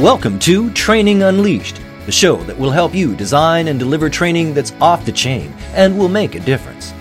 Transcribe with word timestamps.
Welcome 0.00 0.38
to 0.40 0.70
Training 0.72 1.22
Unleashed, 1.22 1.80
the 2.04 2.12
show 2.12 2.36
that 2.42 2.58
will 2.58 2.70
help 2.70 2.94
you 2.94 3.16
design 3.16 3.68
and 3.68 3.78
deliver 3.78 4.10
training 4.10 4.52
that's 4.52 4.72
off 4.78 5.06
the 5.06 5.10
chain 5.10 5.54
and 5.72 5.98
will 5.98 6.10
make 6.10 6.34
a 6.34 6.40
difference. 6.40 6.92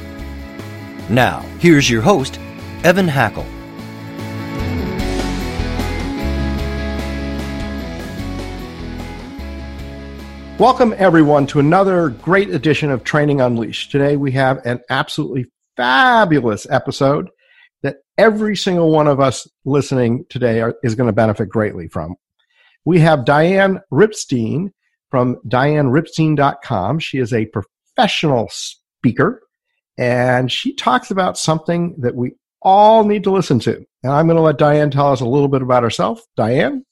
Now, 1.10 1.42
here's 1.60 1.90
your 1.90 2.02
host, 2.02 2.40
Evan 2.86 3.10
Hackel. 3.10 3.46
Welcome, 10.58 10.96
everyone, 10.98 11.48
to 11.48 11.60
another 11.60 12.08
great 12.08 12.50
edition 12.50 12.92
of 12.92 13.04
Training 13.04 13.42
Unleashed. 13.42 13.92
Today, 13.92 14.16
we 14.16 14.32
have 14.32 14.66
an 14.66 14.80
absolutely 14.90 15.48
fabulous 15.76 16.66
episode 16.70 17.28
that 17.84 17.98
every 18.18 18.56
single 18.56 18.90
one 18.90 19.08
of 19.08 19.20
us 19.20 19.46
listening 19.66 20.24
today 20.30 20.62
are, 20.62 20.76
is 20.82 20.96
going 20.96 21.08
to 21.08 21.14
benefit 21.14 21.50
greatly 21.50 21.90
from. 21.90 22.16
We 22.86 23.00
have 23.00 23.26
Diane 23.26 23.82
Ripstein 23.92 24.72
from 25.10 25.38
dianeripstein.com. 25.48 27.00
She 27.00 27.18
is 27.18 27.34
a 27.34 27.48
professional 27.48 28.48
speaker, 28.52 29.42
and 29.98 30.52
she 30.52 30.74
talks 30.74 31.12
about 31.12 31.38
something 31.38 31.96
that 32.00 32.16
we 32.16 32.34
all 32.62 33.04
need 33.04 33.24
to 33.24 33.32
listen 33.32 33.60
to. 33.60 33.76
And 34.04 34.12
I'm 34.12 34.28
going 34.28 34.38
to 34.38 34.42
let 34.42 34.58
Diane 34.58 34.92
tell 34.92 35.12
us 35.12 35.22
a 35.22 35.26
little 35.26 35.48
bit 35.48 35.62
about 35.62 35.84
herself. 35.84 36.22
Diane? 36.36 36.86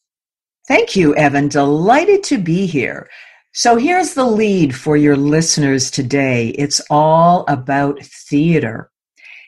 Thank 0.68 0.96
you, 0.96 1.16
Evan. 1.16 1.48
Delighted 1.48 2.24
to 2.26 2.38
be 2.38 2.66
here. 2.66 3.10
So 3.52 3.76
here's 3.76 4.14
the 4.14 4.26
lead 4.26 4.76
for 4.76 4.98
your 4.98 5.16
listeners 5.16 5.92
today. 5.92 6.50
It's 6.50 6.82
all 6.90 7.46
about 7.48 8.00
theater. 8.02 8.90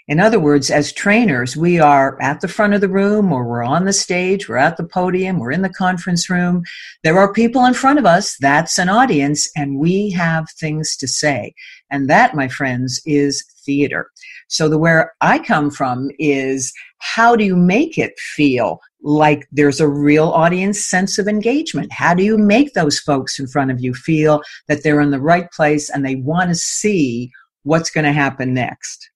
In 0.08 0.20
other 0.20 0.40
words, 0.40 0.70
as 0.70 0.94
trainers, 0.94 1.58
we 1.58 1.80
are 1.80 2.22
at 2.22 2.40
the 2.42 2.48
front 2.48 2.76
of 2.76 2.82
the 2.82 2.90
room 2.90 3.34
or 3.34 3.44
we're 3.44 3.64
on 3.64 3.86
the 3.86 3.94
stage, 3.94 4.48
we're 4.48 4.58
at 4.58 4.78
the 4.78 4.84
podium, 4.84 5.40
we're 5.40 5.52
in 5.52 5.64
the 5.64 5.70
conference 5.70 6.30
room. 6.30 6.62
There 7.04 7.18
are 7.18 7.34
people 7.34 7.66
in 7.66 7.74
front 7.74 7.98
of 7.98 8.06
us, 8.06 8.38
that's 8.40 8.78
an 8.78 8.88
audience, 8.88 9.50
and 9.56 9.80
we 9.80 10.12
have 10.12 10.46
things 10.60 10.96
to 10.98 11.08
say. 11.08 11.56
And 11.90 12.08
that, 12.08 12.36
my 12.36 12.48
friends, 12.48 13.02
is 13.08 13.44
theater. 13.66 14.12
So 14.48 14.70
the 14.70 14.78
where 14.78 15.16
I 15.22 15.40
come 15.40 15.72
from 15.72 16.12
is 16.20 16.72
how 17.00 17.36
do 17.36 17.44
you 17.44 17.56
make 17.56 17.98
it 17.98 18.14
feel 18.20 18.80
like 19.02 19.48
there's 19.52 19.82
a 19.82 19.88
real 19.88 20.30
audience 20.30 20.86
sense 20.86 21.18
of 21.18 21.28
engagement? 21.28 21.92
How 21.92 22.14
do 22.14 22.24
you 22.24 22.38
make 22.38 22.74
those 22.74 23.00
folks 23.00 23.40
in 23.40 23.48
front 23.48 23.72
of 23.72 23.80
you 23.80 23.96
feel 23.96 24.44
that 24.68 24.84
they're 24.84 25.02
in 25.02 25.10
the 25.10 25.20
right 25.20 25.52
place 25.52 25.90
and 25.90 26.06
they 26.06 26.16
want 26.16 26.50
to 26.50 26.56
see 26.56 27.32
what's 27.64 27.90
going 27.90 28.06
to 28.06 28.12
happen 28.12 28.54
next? 28.54 29.10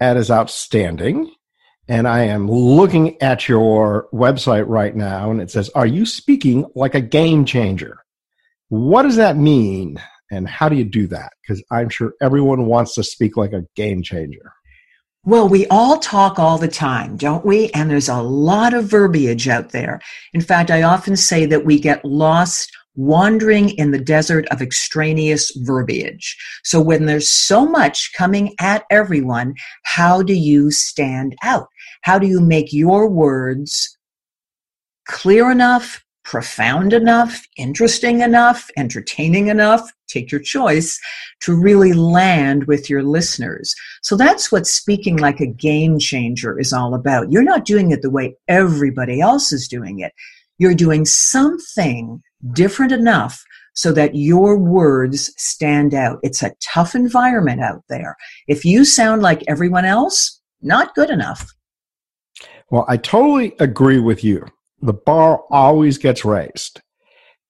That 0.00 0.16
is 0.16 0.30
outstanding. 0.30 1.32
And 1.88 2.08
I 2.08 2.24
am 2.24 2.50
looking 2.50 3.20
at 3.22 3.48
your 3.48 4.08
website 4.12 4.66
right 4.66 4.94
now, 4.94 5.30
and 5.30 5.40
it 5.40 5.50
says, 5.50 5.70
Are 5.70 5.86
you 5.86 6.04
speaking 6.04 6.66
like 6.74 6.94
a 6.94 7.00
game 7.00 7.44
changer? 7.44 7.98
What 8.68 9.02
does 9.02 9.16
that 9.16 9.36
mean? 9.36 10.00
And 10.30 10.48
how 10.48 10.68
do 10.68 10.74
you 10.74 10.84
do 10.84 11.06
that? 11.08 11.32
Because 11.40 11.62
I'm 11.70 11.88
sure 11.88 12.14
everyone 12.20 12.66
wants 12.66 12.94
to 12.94 13.04
speak 13.04 13.36
like 13.36 13.52
a 13.52 13.64
game 13.76 14.02
changer. 14.02 14.52
Well, 15.24 15.48
we 15.48 15.66
all 15.68 15.98
talk 15.98 16.38
all 16.38 16.58
the 16.58 16.68
time, 16.68 17.16
don't 17.16 17.44
we? 17.44 17.70
And 17.70 17.90
there's 17.90 18.08
a 18.08 18.22
lot 18.22 18.74
of 18.74 18.84
verbiage 18.84 19.48
out 19.48 19.70
there. 19.70 20.00
In 20.32 20.40
fact, 20.40 20.70
I 20.70 20.82
often 20.82 21.16
say 21.16 21.46
that 21.46 21.64
we 21.64 21.80
get 21.80 22.04
lost 22.04 22.70
wandering 22.96 23.70
in 23.70 23.90
the 23.90 24.00
desert 24.00 24.46
of 24.48 24.60
extraneous 24.60 25.52
verbiage. 25.58 26.36
So 26.64 26.80
when 26.80 27.06
there's 27.06 27.30
so 27.30 27.66
much 27.66 28.12
coming 28.14 28.54
at 28.60 28.84
everyone, 28.90 29.54
how 29.84 30.22
do 30.22 30.34
you 30.34 30.70
stand 30.70 31.36
out? 31.42 31.68
How 32.02 32.18
do 32.18 32.26
you 32.26 32.40
make 32.40 32.72
your 32.72 33.08
words 33.08 33.96
clear 35.06 35.50
enough, 35.50 36.04
profound 36.24 36.92
enough, 36.92 37.46
interesting 37.56 38.20
enough, 38.20 38.68
entertaining 38.76 39.46
enough, 39.46 39.92
take 40.08 40.32
your 40.32 40.40
choice, 40.40 40.98
to 41.40 41.54
really 41.54 41.92
land 41.92 42.64
with 42.64 42.90
your 42.90 43.02
listeners. 43.02 43.74
So 44.02 44.16
that's 44.16 44.50
what 44.50 44.66
speaking 44.66 45.18
like 45.18 45.40
a 45.40 45.46
game 45.46 45.98
changer 45.98 46.58
is 46.58 46.72
all 46.72 46.94
about. 46.94 47.30
You're 47.30 47.42
not 47.42 47.64
doing 47.64 47.92
it 47.92 48.02
the 48.02 48.10
way 48.10 48.36
everybody 48.48 49.20
else 49.20 49.52
is 49.52 49.68
doing 49.68 50.00
it. 50.00 50.12
You're 50.58 50.74
doing 50.74 51.04
something 51.04 52.22
different 52.52 52.92
enough 52.92 53.42
so 53.74 53.92
that 53.92 54.14
your 54.14 54.58
words 54.58 55.32
stand 55.36 55.92
out. 55.92 56.18
It's 56.22 56.42
a 56.42 56.54
tough 56.62 56.94
environment 56.94 57.60
out 57.60 57.82
there. 57.88 58.16
If 58.48 58.64
you 58.64 58.84
sound 58.84 59.22
like 59.22 59.44
everyone 59.46 59.84
else, 59.84 60.40
not 60.62 60.94
good 60.94 61.10
enough. 61.10 61.52
Well, 62.70 62.86
I 62.88 62.96
totally 62.96 63.54
agree 63.60 63.98
with 63.98 64.24
you 64.24 64.46
the 64.82 64.92
bar 64.92 65.42
always 65.50 65.98
gets 65.98 66.24
raised. 66.24 66.80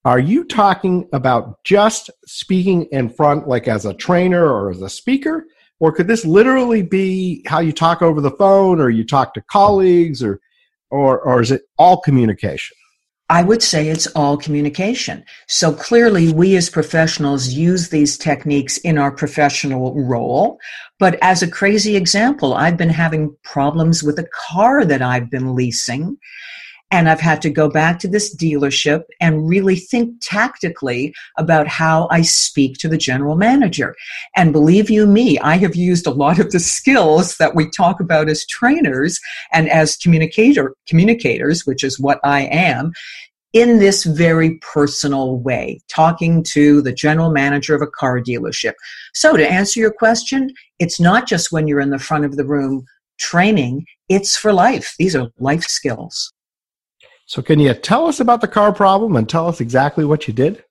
Are 0.04 0.18
you 0.18 0.44
talking 0.44 1.08
about 1.12 1.62
just 1.64 2.10
speaking 2.26 2.86
in 2.92 3.08
front, 3.08 3.48
like 3.48 3.66
as 3.66 3.84
a 3.84 3.94
trainer 3.94 4.46
or 4.46 4.70
as 4.70 4.80
a 4.80 4.88
speaker? 4.88 5.44
Or 5.80 5.92
could 5.92 6.06
this 6.06 6.24
literally 6.24 6.82
be 6.82 7.44
how 7.46 7.58
you 7.58 7.72
talk 7.72 8.02
over 8.02 8.20
the 8.20 8.30
phone 8.30 8.80
or 8.80 8.88
you 8.88 9.04
talk 9.04 9.34
to 9.34 9.42
colleagues 9.50 10.22
or, 10.22 10.40
or, 10.90 11.20
or 11.20 11.42
is 11.42 11.50
it 11.50 11.62
all 11.76 12.00
communication? 12.00 12.76
I 13.28 13.42
would 13.42 13.62
say 13.62 13.88
it's 13.88 14.06
all 14.08 14.36
communication. 14.36 15.24
So 15.48 15.72
clearly, 15.72 16.32
we 16.32 16.56
as 16.56 16.70
professionals 16.70 17.48
use 17.48 17.88
these 17.88 18.16
techniques 18.16 18.76
in 18.78 18.98
our 18.98 19.10
professional 19.10 19.94
role. 19.94 20.58
But 21.00 21.18
as 21.22 21.42
a 21.42 21.50
crazy 21.50 21.96
example, 21.96 22.54
I've 22.54 22.76
been 22.76 22.90
having 22.90 23.36
problems 23.42 24.02
with 24.02 24.18
a 24.20 24.28
car 24.48 24.84
that 24.84 25.02
I've 25.02 25.28
been 25.28 25.56
leasing. 25.56 26.18
And 26.92 27.08
I've 27.08 27.20
had 27.20 27.42
to 27.42 27.50
go 27.50 27.68
back 27.68 27.98
to 28.00 28.08
this 28.08 28.34
dealership 28.34 29.02
and 29.20 29.48
really 29.48 29.74
think 29.76 30.14
tactically 30.22 31.12
about 31.36 31.66
how 31.66 32.06
I 32.12 32.22
speak 32.22 32.78
to 32.78 32.88
the 32.88 32.96
general 32.96 33.34
manager. 33.34 33.94
And 34.36 34.52
believe 34.52 34.88
you 34.88 35.04
me, 35.06 35.38
I 35.40 35.56
have 35.56 35.74
used 35.74 36.06
a 36.06 36.12
lot 36.12 36.38
of 36.38 36.52
the 36.52 36.60
skills 36.60 37.38
that 37.38 37.56
we 37.56 37.68
talk 37.70 37.98
about 37.98 38.28
as 38.28 38.46
trainers 38.46 39.18
and 39.52 39.68
as 39.68 39.96
communicator, 39.96 40.74
communicators, 40.86 41.66
which 41.66 41.82
is 41.82 41.98
what 41.98 42.20
I 42.22 42.42
am, 42.42 42.92
in 43.52 43.78
this 43.78 44.04
very 44.04 44.58
personal 44.58 45.38
way, 45.38 45.80
talking 45.88 46.42
to 46.42 46.82
the 46.82 46.92
general 46.92 47.30
manager 47.30 47.74
of 47.74 47.82
a 47.82 47.86
car 47.86 48.20
dealership. 48.20 48.74
So 49.14 49.36
to 49.36 49.50
answer 49.50 49.80
your 49.80 49.92
question, 49.92 50.52
it's 50.78 51.00
not 51.00 51.26
just 51.26 51.50
when 51.50 51.66
you're 51.66 51.80
in 51.80 51.90
the 51.90 51.98
front 51.98 52.26
of 52.26 52.36
the 52.36 52.44
room 52.44 52.84
training, 53.18 53.86
it's 54.08 54.36
for 54.36 54.52
life. 54.52 54.94
These 54.98 55.16
are 55.16 55.30
life 55.38 55.64
skills. 55.64 56.32
So, 57.26 57.42
can 57.42 57.58
you 57.58 57.74
tell 57.74 58.06
us 58.06 58.20
about 58.20 58.40
the 58.40 58.48
car 58.48 58.72
problem 58.72 59.16
and 59.16 59.28
tell 59.28 59.48
us 59.48 59.60
exactly 59.60 60.04
what 60.04 60.28
you 60.28 60.34
did? 60.34 60.64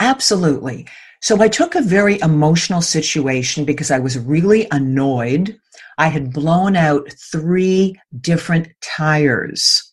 Absolutely. 0.00 0.86
So, 1.20 1.42
I 1.42 1.48
took 1.48 1.74
a 1.74 1.82
very 1.82 2.20
emotional 2.20 2.80
situation 2.80 3.64
because 3.64 3.90
I 3.90 3.98
was 3.98 4.16
really 4.18 4.68
annoyed. 4.70 5.58
I 5.98 6.08
had 6.08 6.32
blown 6.32 6.76
out 6.76 7.12
three 7.32 8.00
different 8.20 8.68
tires. 8.80 9.92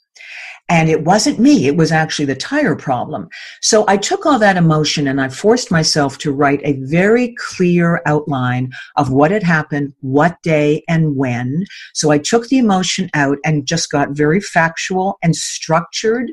And 0.72 0.88
it 0.88 1.04
wasn't 1.04 1.38
me, 1.38 1.68
it 1.68 1.76
was 1.76 1.92
actually 1.92 2.24
the 2.24 2.36
tire 2.36 2.78
problem. 2.78 3.28
So 3.62 3.84
I 3.90 3.98
took 3.98 4.26
all 4.26 4.40
that 4.40 4.56
emotion 4.56 5.06
and 5.06 5.20
I 5.20 5.28
forced 5.28 5.70
myself 5.70 6.18
to 6.20 6.32
write 6.32 6.62
a 6.64 6.80
very 6.84 7.36
clear 7.38 8.02
outline 8.06 8.72
of 8.96 9.12
what 9.12 9.32
had 9.32 9.44
happened, 9.44 9.94
what 10.00 10.42
day, 10.44 10.86
and 10.88 11.18
when. 11.18 11.66
So 11.94 12.10
I 12.10 12.20
took 12.20 12.48
the 12.48 12.58
emotion 12.58 13.10
out 13.14 13.38
and 13.44 13.66
just 13.66 13.92
got 13.92 14.12
very 14.12 14.40
factual 14.40 15.18
and 15.22 15.36
structured. 15.36 16.32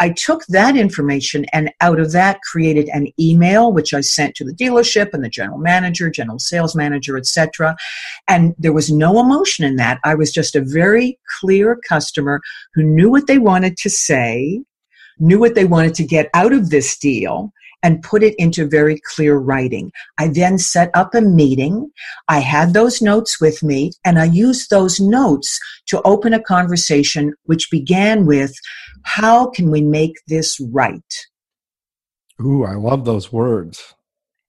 I 0.00 0.10
took 0.10 0.44
that 0.46 0.76
information 0.76 1.46
and 1.52 1.70
out 1.80 2.00
of 2.00 2.12
that 2.12 2.40
created 2.42 2.88
an 2.88 3.08
email 3.18 3.72
which 3.72 3.94
I 3.94 4.00
sent 4.00 4.34
to 4.36 4.44
the 4.44 4.52
dealership 4.52 5.10
and 5.12 5.24
the 5.24 5.28
general 5.28 5.58
manager, 5.58 6.10
general 6.10 6.38
sales 6.38 6.74
manager, 6.74 7.16
etc. 7.16 7.76
And 8.26 8.54
there 8.58 8.72
was 8.72 8.90
no 8.90 9.20
emotion 9.20 9.64
in 9.64 9.76
that. 9.76 10.00
I 10.04 10.14
was 10.14 10.32
just 10.32 10.56
a 10.56 10.60
very 10.60 11.18
clear 11.40 11.78
customer 11.88 12.40
who 12.74 12.82
knew 12.82 13.10
what 13.10 13.28
they 13.28 13.38
wanted 13.38 13.76
to 13.78 13.90
say, 13.90 14.62
knew 15.18 15.38
what 15.38 15.54
they 15.54 15.64
wanted 15.64 15.94
to 15.94 16.04
get 16.04 16.28
out 16.34 16.52
of 16.52 16.70
this 16.70 16.98
deal, 16.98 17.52
and 17.84 18.02
put 18.02 18.24
it 18.24 18.34
into 18.38 18.66
very 18.66 18.98
clear 19.04 19.36
writing. 19.36 19.92
I 20.18 20.28
then 20.28 20.58
set 20.58 20.90
up 20.94 21.14
a 21.14 21.20
meeting. 21.20 21.92
I 22.26 22.40
had 22.40 22.72
those 22.72 23.00
notes 23.00 23.40
with 23.40 23.62
me 23.62 23.92
and 24.04 24.18
I 24.18 24.24
used 24.24 24.70
those 24.70 24.98
notes 24.98 25.60
to 25.86 26.02
open 26.02 26.32
a 26.32 26.42
conversation 26.42 27.34
which 27.44 27.70
began 27.70 28.26
with, 28.26 28.52
how 29.02 29.50
can 29.50 29.70
we 29.70 29.82
make 29.82 30.14
this 30.26 30.58
right? 30.72 31.26
Ooh, 32.40 32.64
I 32.64 32.74
love 32.74 33.04
those 33.04 33.30
words. 33.30 33.94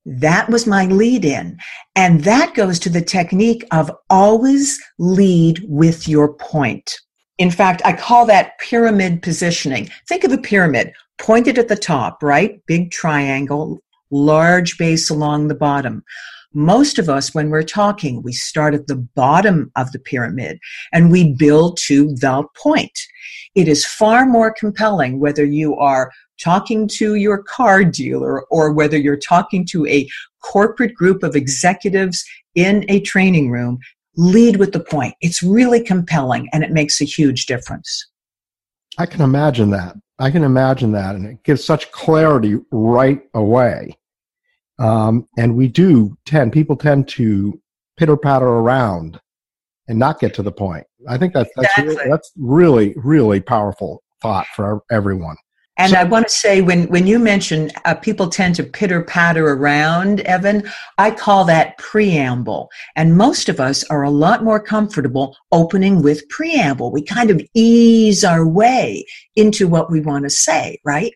That 0.05 0.49
was 0.49 0.65
my 0.65 0.85
lead 0.85 1.25
in. 1.25 1.57
And 1.95 2.23
that 2.23 2.53
goes 2.53 2.79
to 2.79 2.89
the 2.89 3.01
technique 3.01 3.65
of 3.71 3.91
always 4.09 4.81
lead 4.97 5.59
with 5.67 6.07
your 6.07 6.33
point. 6.33 6.95
In 7.37 7.51
fact, 7.51 7.81
I 7.83 7.91
call 7.91 8.25
that 8.27 8.57
pyramid 8.59 9.21
positioning. 9.21 9.89
Think 10.07 10.23
of 10.23 10.31
a 10.31 10.37
pyramid 10.37 10.93
pointed 11.17 11.57
at 11.57 11.67
the 11.67 11.75
top, 11.75 12.21
right? 12.21 12.62
Big 12.67 12.91
triangle, 12.91 13.79
large 14.12 14.77
base 14.77 15.09
along 15.09 15.47
the 15.47 15.56
bottom. 15.56 16.03
most 16.57 16.97
of 16.97 17.09
us, 17.09 17.35
when 17.35 17.50
we're 17.50 17.63
talking, 17.63 18.23
we 18.23 18.31
start 18.31 18.73
at 18.73 18.88
the 18.88 18.95
bottom 18.95 19.69
of 19.75 19.91
the 19.91 20.00
pyramid 20.00 20.57
and 20.94 21.12
we 21.12 21.33
build 21.33 21.77
to 21.77 22.15
the 22.15 22.44
point. 22.56 22.97
It 23.56 23.67
is 23.67 23.85
far 23.85 24.25
more 24.25 24.53
compelling 24.57 25.19
whether 25.19 25.44
you 25.44 25.75
are 25.75 26.12
talking 26.41 26.88
to 26.88 27.15
your 27.15 27.44
car 27.44 27.83
dealer 27.83 28.45
or 28.45 28.71
whether 28.71 28.97
you're 28.97 29.18
talking 29.18 29.65
to 29.65 29.85
a 29.88 30.07
corporate 30.41 30.94
group 30.94 31.23
of 31.23 31.35
executives 31.35 32.23
in 32.56 32.85
a 32.88 33.01
training 33.01 33.51
room. 33.51 33.77
Lead 34.15 34.56
with 34.56 34.71
the 34.71 34.79
point. 34.79 35.13
It's 35.19 35.44
really 35.44 35.83
compelling 35.83 36.47
and 36.53 36.63
it 36.63 36.71
makes 36.71 37.01
a 37.01 37.06
huge 37.06 37.47
difference. 37.47 38.07
I 38.97 39.06
can 39.06 39.21
imagine 39.21 39.71
that. 39.71 39.97
I 40.19 40.31
can 40.31 40.44
imagine 40.44 40.91
that. 40.94 41.15
And 41.15 41.25
it 41.25 41.44
gives 41.44 41.63
such 41.63 41.91
clarity 41.91 42.57
right 42.71 43.21
away. 43.33 43.97
Um, 44.79 45.27
and 45.38 45.56
we 45.56 45.67
do 45.67 46.17
tend, 46.25 46.53
people 46.53 46.75
tend 46.75 47.07
to 47.09 47.62
pitter 47.97 48.17
patter 48.17 48.47
around 48.47 49.19
and 49.88 50.00
not 50.00 50.19
get 50.19 50.33
to 50.35 50.44
the 50.44 50.51
point. 50.51 50.85
I 51.07 51.17
think 51.17 51.33
that's, 51.33 51.50
that's, 51.56 51.67
exactly. 51.77 51.95
really, 51.95 52.09
that's 52.09 52.31
really, 52.38 52.94
really 52.97 53.39
powerful 53.39 54.03
thought 54.21 54.47
for 54.56 54.81
everyone. 54.91 55.38
And 55.77 55.92
so, 55.92 55.98
I 55.98 56.04
want 56.06 56.27
to 56.27 56.33
say, 56.33 56.62
when, 56.62 56.88
when 56.88 57.06
you 57.06 57.19
mention 57.19 57.69
uh, 57.83 57.95
people 57.95 58.30
tend 58.30 58.56
to 58.56 58.63
pitter 58.63 59.04
patter 59.04 59.50
around, 59.50 60.22
Evan, 60.22 60.69
I 60.98 61.12
call 61.12 61.44
that 61.45 61.77
preamble. 61.77 62.69
And 62.95 63.18
most 63.18 63.50
of 63.50 63.60
us 63.60 63.83
are 63.86 64.04
a 64.04 64.10
lot 64.10 64.44
more 64.44 64.60
comfortable 64.60 65.36
opening 65.51 66.01
with 66.01 66.27
preamble. 66.30 66.92
We 66.92 67.01
kind 67.01 67.30
of 67.30 67.42
ease 67.54 68.24
our 68.24 68.48
way 68.48 69.06
into 69.36 69.68
what 69.68 69.92
we 69.92 70.00
want 70.00 70.24
to 70.24 70.30
say, 70.30 70.80
right? 70.86 71.12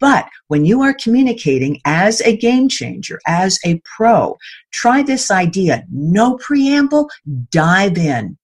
But 0.00 0.28
when 0.48 0.64
you 0.64 0.82
are 0.82 0.94
communicating 0.94 1.80
as 1.84 2.20
a 2.20 2.36
game 2.36 2.68
changer, 2.68 3.20
as 3.26 3.58
a 3.64 3.80
pro, 3.84 4.36
try 4.72 5.02
this 5.02 5.30
idea. 5.30 5.84
No 5.90 6.36
preamble, 6.36 7.08
dive 7.50 7.96
in 7.96 8.36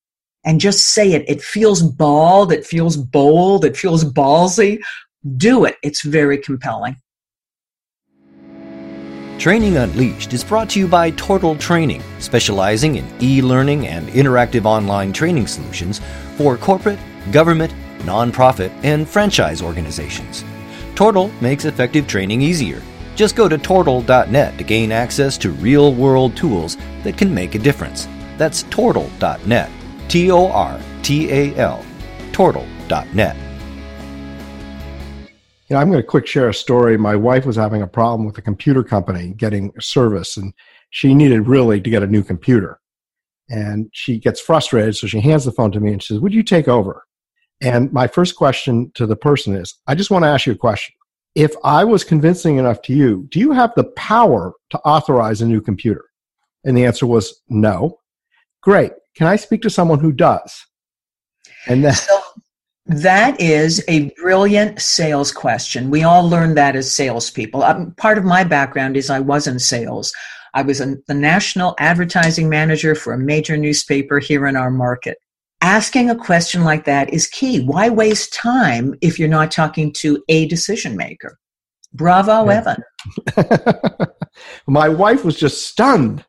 and 0.44 0.60
just 0.60 0.86
say 0.86 1.12
it. 1.12 1.28
It 1.28 1.42
feels 1.42 1.82
bald, 1.82 2.52
it 2.52 2.64
feels 2.64 2.96
bold, 2.96 3.64
it 3.64 3.76
feels 3.76 4.04
ballsy. 4.04 4.80
Do 5.26 5.66
it. 5.66 5.76
It's 5.82 6.02
very 6.02 6.38
compelling. 6.38 6.96
Training 9.38 9.78
Unleashed 9.78 10.32
is 10.32 10.44
brought 10.44 10.68
to 10.70 10.78
you 10.78 10.86
by 10.86 11.10
Tortal 11.12 11.56
Training, 11.56 12.02
specializing 12.18 12.96
in 12.96 13.22
e 13.22 13.40
learning 13.40 13.86
and 13.86 14.08
interactive 14.08 14.66
online 14.66 15.12
training 15.12 15.46
solutions 15.46 16.00
for 16.36 16.56
corporate, 16.56 16.98
government, 17.32 17.72
nonprofit, 18.00 18.70
and 18.82 19.08
franchise 19.08 19.62
organizations. 19.62 20.44
Tortal 20.94 21.30
makes 21.40 21.64
effective 21.64 22.06
training 22.06 22.42
easier. 22.42 22.82
Just 23.14 23.36
go 23.36 23.48
to 23.48 23.58
tortal.net 23.58 24.58
to 24.58 24.64
gain 24.64 24.92
access 24.92 25.36
to 25.38 25.50
real 25.52 25.94
world 25.94 26.36
tools 26.36 26.76
that 27.02 27.16
can 27.16 27.32
make 27.32 27.54
a 27.54 27.58
difference. 27.58 28.08
That's 28.36 28.62
tortal.net. 28.64 29.70
T 30.08 30.30
O 30.30 30.48
R 30.48 30.80
T 31.02 31.30
A 31.30 31.54
L. 31.56 31.84
Tortal.net. 32.32 33.49
You 35.70 35.76
know, 35.76 35.82
I'm 35.82 35.88
going 35.88 36.02
to 36.02 36.06
quick 36.06 36.26
share 36.26 36.48
a 36.48 36.54
story. 36.54 36.98
My 36.98 37.14
wife 37.14 37.46
was 37.46 37.54
having 37.54 37.80
a 37.80 37.86
problem 37.86 38.26
with 38.26 38.36
a 38.36 38.42
computer 38.42 38.82
company 38.82 39.34
getting 39.36 39.72
service, 39.78 40.36
and 40.36 40.52
she 40.90 41.14
needed 41.14 41.46
really 41.46 41.80
to 41.80 41.88
get 41.88 42.02
a 42.02 42.08
new 42.08 42.24
computer. 42.24 42.80
And 43.48 43.88
she 43.92 44.18
gets 44.18 44.40
frustrated, 44.40 44.96
so 44.96 45.06
she 45.06 45.20
hands 45.20 45.44
the 45.44 45.52
phone 45.52 45.70
to 45.70 45.80
me 45.80 45.92
and 45.92 46.02
she 46.02 46.14
says, 46.14 46.20
Would 46.20 46.34
you 46.34 46.42
take 46.42 46.66
over? 46.66 47.04
And 47.60 47.92
my 47.92 48.08
first 48.08 48.34
question 48.34 48.90
to 48.96 49.06
the 49.06 49.14
person 49.14 49.54
is 49.54 49.78
I 49.86 49.94
just 49.94 50.10
want 50.10 50.24
to 50.24 50.28
ask 50.28 50.44
you 50.44 50.54
a 50.54 50.56
question. 50.56 50.92
If 51.36 51.54
I 51.62 51.84
was 51.84 52.02
convincing 52.02 52.56
enough 52.56 52.82
to 52.82 52.92
you, 52.92 53.28
do 53.30 53.38
you 53.38 53.52
have 53.52 53.72
the 53.76 53.84
power 53.92 54.52
to 54.70 54.78
authorize 54.80 55.40
a 55.40 55.46
new 55.46 55.60
computer? 55.60 56.04
And 56.64 56.76
the 56.76 56.84
answer 56.84 57.06
was 57.06 57.42
no. 57.48 58.00
Great. 58.60 58.92
Can 59.14 59.28
I 59.28 59.36
speak 59.36 59.62
to 59.62 59.70
someone 59.70 60.00
who 60.00 60.10
does? 60.10 60.66
And 61.68 61.84
then. 61.84 61.94
So 61.94 62.19
that 62.90 63.40
is 63.40 63.84
a 63.88 64.10
brilliant 64.20 64.80
sales 64.80 65.32
question. 65.32 65.90
We 65.90 66.02
all 66.02 66.28
learn 66.28 66.54
that 66.56 66.76
as 66.76 66.92
salespeople. 66.92 67.62
Um, 67.62 67.92
part 67.92 68.18
of 68.18 68.24
my 68.24 68.44
background 68.44 68.96
is 68.96 69.10
I 69.10 69.20
was 69.20 69.46
in 69.46 69.58
sales. 69.58 70.12
I 70.54 70.62
was 70.62 70.80
a, 70.80 70.96
the 71.06 71.14
national 71.14 71.76
advertising 71.78 72.48
manager 72.48 72.94
for 72.94 73.12
a 73.12 73.18
major 73.18 73.56
newspaper 73.56 74.18
here 74.18 74.46
in 74.46 74.56
our 74.56 74.70
market 74.70 75.18
asking 75.60 76.10
a 76.10 76.16
question 76.16 76.64
like 76.64 76.84
that 76.84 77.12
is 77.12 77.26
key. 77.26 77.60
Why 77.60 77.88
waste 77.88 78.32
time 78.32 78.94
if 79.00 79.18
you're 79.18 79.28
not 79.28 79.50
talking 79.50 79.92
to 79.94 80.22
a 80.28 80.46
decision 80.46 80.96
maker? 80.96 81.38
Bravo, 81.92 82.46
yeah. 82.46 82.74
Evan. 83.36 84.06
My 84.66 84.88
wife 84.88 85.24
was 85.24 85.36
just 85.38 85.66
stunned. 85.66 86.24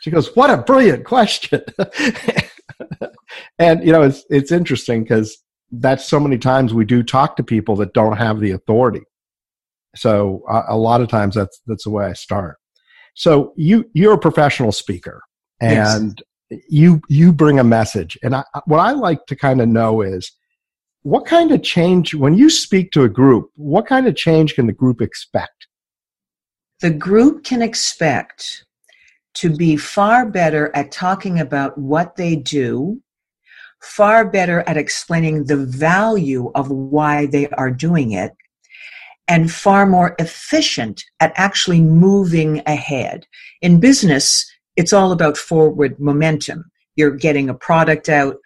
She 0.00 0.10
goes, 0.10 0.34
"What 0.34 0.50
a 0.50 0.58
brilliant 0.58 1.04
question!" 1.04 1.62
and 3.58 3.84
you 3.84 3.92
know, 3.92 4.02
it's 4.02 4.24
it's 4.30 4.52
interesting 4.52 5.02
because 5.02 5.36
that's 5.72 6.04
so 6.06 6.20
many 6.20 6.38
times 6.38 6.74
we 6.74 6.84
do 6.84 7.02
talk 7.02 7.36
to 7.36 7.42
people 7.42 7.76
that 7.76 7.92
don't 7.92 8.16
have 8.16 8.40
the 8.40 8.50
authority. 8.52 9.02
So 9.96 10.42
uh, 10.48 10.64
a 10.68 10.76
lot 10.76 11.00
of 11.00 11.08
times 11.08 11.34
that's 11.34 11.60
that's 11.66 11.84
the 11.84 11.90
way 11.90 12.06
I 12.06 12.12
start. 12.12 12.56
So 13.14 13.52
you 13.56 13.88
you're 13.92 14.14
a 14.14 14.18
professional 14.18 14.72
speaker, 14.72 15.22
and 15.60 16.22
you 16.68 17.00
you 17.08 17.32
bring 17.32 17.58
a 17.58 17.64
message 17.64 18.18
and 18.22 18.34
I, 18.34 18.44
what 18.64 18.78
i 18.78 18.90
like 18.92 19.26
to 19.26 19.36
kind 19.36 19.60
of 19.60 19.68
know 19.68 20.02
is 20.02 20.32
what 21.02 21.24
kind 21.24 21.52
of 21.52 21.62
change 21.62 22.14
when 22.14 22.36
you 22.36 22.50
speak 22.50 22.90
to 22.92 23.04
a 23.04 23.08
group 23.08 23.50
what 23.54 23.86
kind 23.86 24.06
of 24.06 24.16
change 24.16 24.54
can 24.54 24.66
the 24.66 24.72
group 24.72 25.00
expect 25.00 25.68
the 26.80 26.90
group 26.90 27.44
can 27.44 27.62
expect 27.62 28.64
to 29.34 29.54
be 29.54 29.76
far 29.76 30.26
better 30.26 30.74
at 30.74 30.90
talking 30.90 31.38
about 31.38 31.76
what 31.78 32.16
they 32.16 32.34
do 32.34 33.00
far 33.82 34.28
better 34.28 34.62
at 34.66 34.76
explaining 34.76 35.44
the 35.44 35.56
value 35.56 36.50
of 36.54 36.70
why 36.70 37.26
they 37.26 37.48
are 37.50 37.70
doing 37.70 38.12
it 38.12 38.32
and 39.28 39.50
far 39.50 39.86
more 39.86 40.14
efficient 40.18 41.04
at 41.20 41.32
actually 41.36 41.80
moving 41.80 42.62
ahead 42.66 43.26
in 43.62 43.80
business 43.80 44.50
it's 44.80 44.94
all 44.94 45.12
about 45.12 45.36
forward 45.36 46.00
momentum. 46.00 46.70
You're 46.96 47.10
getting 47.10 47.50
a 47.50 47.54
product 47.54 48.08
out, 48.08 48.36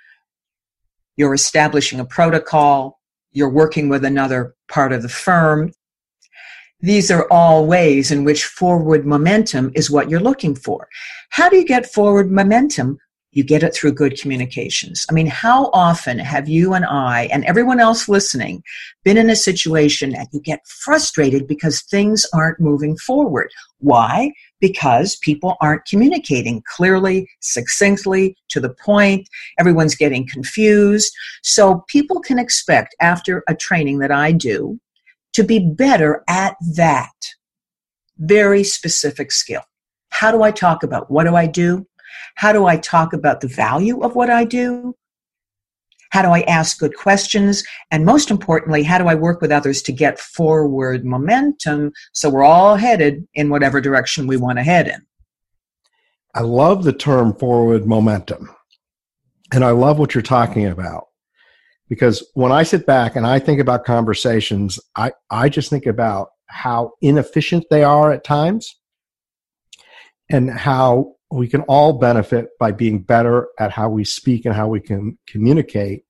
you're 1.17 1.35
establishing 1.35 2.01
a 2.01 2.05
protocol, 2.05 3.01
you're 3.31 3.51
working 3.51 3.89
with 3.89 4.05
another 4.05 4.57
part 4.69 4.93
of 4.93 5.03
the 5.03 5.09
firm. 5.09 5.73
These 6.81 7.11
are 7.11 7.31
all 7.31 7.67
ways 7.67 8.11
in 8.11 8.25
which 8.25 8.45
forward 8.45 9.07
momentum 9.07 9.71
is 9.77 9.93
what 9.93 10.11
you're 10.11 10.19
looking 10.19 10.57
for. 10.57 10.89
How 11.31 11.49
do 11.49 11.57
you 11.57 11.65
get 11.65 11.93
forward 11.93 12.33
momentum? 12.33 12.99
You 13.35 13.45
get 13.45 13.63
it 13.63 13.75
through 13.75 13.93
good 13.93 14.19
communications. 14.19 15.05
I 15.11 15.13
mean, 15.13 15.27
how 15.27 15.71
often 15.73 16.19
have 16.19 16.49
you 16.49 16.73
and 16.73 16.85
I 16.85 17.29
and 17.33 17.45
everyone 17.45 17.81
else 17.81 18.09
listening 18.09 18.63
been 19.05 19.19
in 19.19 19.29
a 19.29 19.37
situation 19.37 20.15
and 20.15 20.27
you 20.33 20.41
get 20.41 20.67
frustrated 20.67 21.47
because 21.47 21.83
things 21.83 22.25
aren't 22.33 22.61
moving 22.61 22.97
forward? 22.97 23.51
Why? 23.79 24.33
Because 24.61 25.17
people 25.17 25.57
aren't 25.61 25.85
communicating 25.85 26.63
clearly, 26.67 27.29
succinctly, 27.41 28.37
to 28.49 28.61
the 28.61 28.71
point. 28.71 29.29
Everyone's 29.59 29.95
getting 29.95 30.27
confused. 30.27 31.13
So 31.43 31.85
people 31.89 32.21
can 32.21 32.39
expect 32.39 32.95
after 33.01 33.43
a 33.49 33.55
training 33.55 33.99
that 33.99 34.13
I 34.13 34.33
do 34.33 34.79
to 35.35 35.43
be 35.43 35.59
better 35.59 36.23
at 36.29 36.57
that 36.77 37.11
very 38.19 38.65
specific 38.65 39.33
skill. 39.33 39.63
How 40.11 40.31
do 40.31 40.43
I 40.43 40.53
talk 40.53 40.83
about 40.83 41.11
what 41.11 41.25
do 41.25 41.35
I 41.35 41.47
do? 41.47 41.87
How 42.37 42.53
do 42.53 42.67
I 42.67 42.77
talk 42.77 43.13
about 43.13 43.41
the 43.41 43.49
value 43.49 44.03
of 44.03 44.15
what 44.15 44.31
I 44.31 44.45
do? 44.45 44.95
How 46.11 46.23
do 46.23 46.29
I 46.29 46.43
ask 46.43 46.79
good 46.79 46.95
questions? 46.97 47.65
And 47.91 48.05
most 48.05 48.31
importantly, 48.31 48.85
how 48.85 48.99
do 48.99 49.09
I 49.09 49.17
work 49.17 49.41
with 49.41 49.51
others 49.51 49.83
to 49.83 49.93
get 49.93 50.21
forward 50.21 51.05
momentum 51.05 51.93
so 52.13 52.31
we're 52.31 52.45
all 52.45 52.77
headed 52.77 53.27
in 53.35 53.49
whatever 53.49 53.81
direction 53.81 54.29
we 54.29 54.37
want 54.37 54.59
to 54.59 54.63
head 54.63 54.87
in? 54.87 55.05
I 56.35 56.43
love 56.43 56.85
the 56.85 56.93
term 56.93 57.35
forward 57.35 57.87
momentum. 57.87 58.49
And 59.53 59.65
I 59.65 59.71
love 59.71 59.99
what 59.99 60.15
you're 60.15 60.23
talking 60.23 60.67
about. 60.67 61.09
Because 61.89 62.25
when 62.35 62.53
I 62.53 62.63
sit 62.63 62.87
back 62.87 63.15
and 63.17 63.27
I 63.27 63.39
think 63.39 63.61
about 63.61 63.85
conversations, 63.85 64.79
I, 64.97 65.13
I 65.31 65.49
just 65.49 65.69
think 65.69 65.87
about 65.87 66.29
how 66.47 66.93
inefficient 67.01 67.65
they 67.71 67.85
are 67.85 68.13
at 68.13 68.25
times 68.25 68.77
and 70.31 70.51
how 70.51 71.14
we 71.35 71.49
can 71.49 71.63
all 71.63 71.95
benefit 71.95 72.49
by 72.59 72.73
being 72.73 73.01
better 73.01 73.49
at 73.59 73.71
how 73.71 73.89
we 73.89 74.05
speak 74.05 74.45
and 74.45 74.55
how 74.55 74.69
we 74.69 74.81
can 74.81 75.19
communicate, 75.27 76.05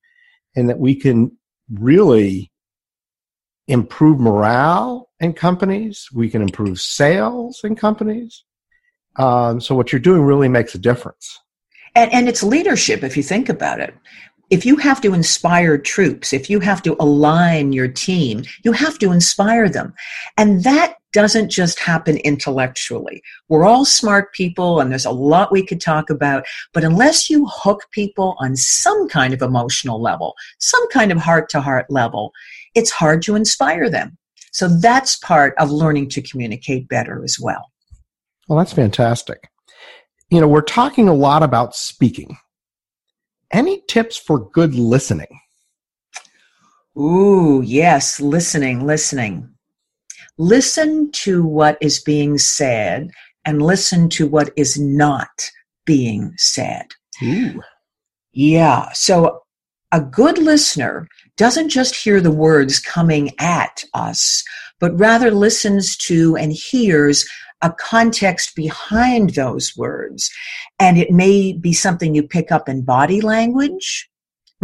and 0.54 0.69
that 0.69 0.78
we 0.78 0.95
can 0.95 1.37
really 1.73 2.52
improve 3.66 4.21
morale 4.21 5.09
in 5.21 5.33
companies. 5.33 6.09
We 6.12 6.28
can 6.28 6.43
improve 6.43 6.81
sales 6.81 7.62
in 7.64 7.75
companies. 7.75 8.45
Um, 9.16 9.61
so 9.61 9.75
what 9.75 9.93
you're 9.93 10.00
doing 10.00 10.23
really 10.23 10.49
makes 10.49 10.75
a 10.75 10.78
difference. 10.78 11.40
And, 11.95 12.12
and 12.12 12.28
it's 12.28 12.43
leadership 12.43 13.02
if 13.02 13.16
you 13.16 13.23
think 13.23 13.49
about 13.49 13.81
it. 13.81 13.95
If 14.50 14.66
you 14.66 14.76
have 14.76 15.00
to 15.00 15.14
inspire 15.14 15.78
troops, 15.78 16.33
if 16.33 16.50
you 16.50 16.61
have 16.61 16.83
to 16.83 16.97
align 17.00 17.73
your 17.73 17.88
team, 17.88 18.45
you 18.62 18.73
have 18.73 18.99
to 18.99 19.11
inspire 19.11 19.69
them. 19.71 19.95
And 20.37 20.62
that 20.64 20.97
doesn't 21.14 21.49
just 21.49 21.78
happen 21.78 22.18
intellectually. 22.18 23.23
We're 23.49 23.64
all 23.64 23.85
smart 23.85 24.35
people 24.35 24.80
and 24.80 24.90
there's 24.90 25.06
a 25.06 25.11
lot 25.11 25.52
we 25.52 25.64
could 25.64 25.80
talk 25.80 26.11
about, 26.11 26.44
but 26.75 26.85
unless 26.85 27.30
you 27.30 27.47
hook 27.49 27.87
people 27.92 28.37
on 28.40 28.56
some 28.56 29.09
kind 29.09 29.33
of 29.33 29.40
emotional 29.40 30.02
level, 30.02 30.35
some 30.59 30.87
kind 30.90 31.12
of 31.12 31.18
heart 31.18 31.49
to 31.50 31.61
heart 31.61 31.87
level, 31.88 32.33
it's 32.75 32.90
hard 32.90 33.23
to 33.23 33.37
inspire 33.37 33.88
them. 33.88 34.18
So 34.52 34.68
that's 34.68 35.16
part 35.16 35.54
of 35.59 35.71
learning 35.71 36.11
to 36.11 36.23
communicate 36.23 36.88
better 36.88 37.23
as 37.25 37.38
well. 37.40 37.71
Well, 38.49 38.59
that's 38.59 38.73
fantastic. 38.73 39.49
You 40.30 40.40
know, 40.40 40.49
we're 40.49 40.62
talking 40.62 41.09
a 41.09 41.14
lot 41.14 41.42
about 41.42 41.76
speaking. 41.76 42.37
Any 43.52 43.83
tips 43.88 44.16
for 44.16 44.50
good 44.50 44.75
listening? 44.75 45.40
Ooh, 46.99 47.62
yes, 47.64 48.21
listening, 48.21 48.85
listening. 48.85 49.53
Listen 50.38 51.10
to 51.12 51.44
what 51.44 51.78
is 51.80 52.00
being 52.00 52.38
said 52.38 53.10
and 53.44 53.62
listen 53.62 54.08
to 54.10 54.26
what 54.26 54.50
is 54.56 54.78
not 54.78 55.50
being 55.84 56.32
said. 56.36 56.86
Ooh. 57.22 57.60
Yeah. 58.32 58.90
So 58.92 59.42
a 59.92 60.00
good 60.00 60.38
listener 60.38 61.06
doesn't 61.36 61.68
just 61.68 61.94
hear 61.94 62.20
the 62.20 62.32
words 62.32 62.80
coming 62.80 63.30
at 63.38 63.84
us, 63.94 64.42
but 64.80 64.98
rather 64.98 65.30
listens 65.30 65.96
to 65.98 66.36
and 66.36 66.52
hears 66.52 67.24
a 67.62 67.70
context 67.72 68.56
behind 68.56 69.30
those 69.30 69.76
words. 69.76 70.30
And 70.80 70.98
it 70.98 71.10
may 71.10 71.52
be 71.52 71.72
something 71.72 72.14
you 72.14 72.22
pick 72.22 72.50
up 72.50 72.68
in 72.68 72.82
body 72.82 73.20
language, 73.20 74.08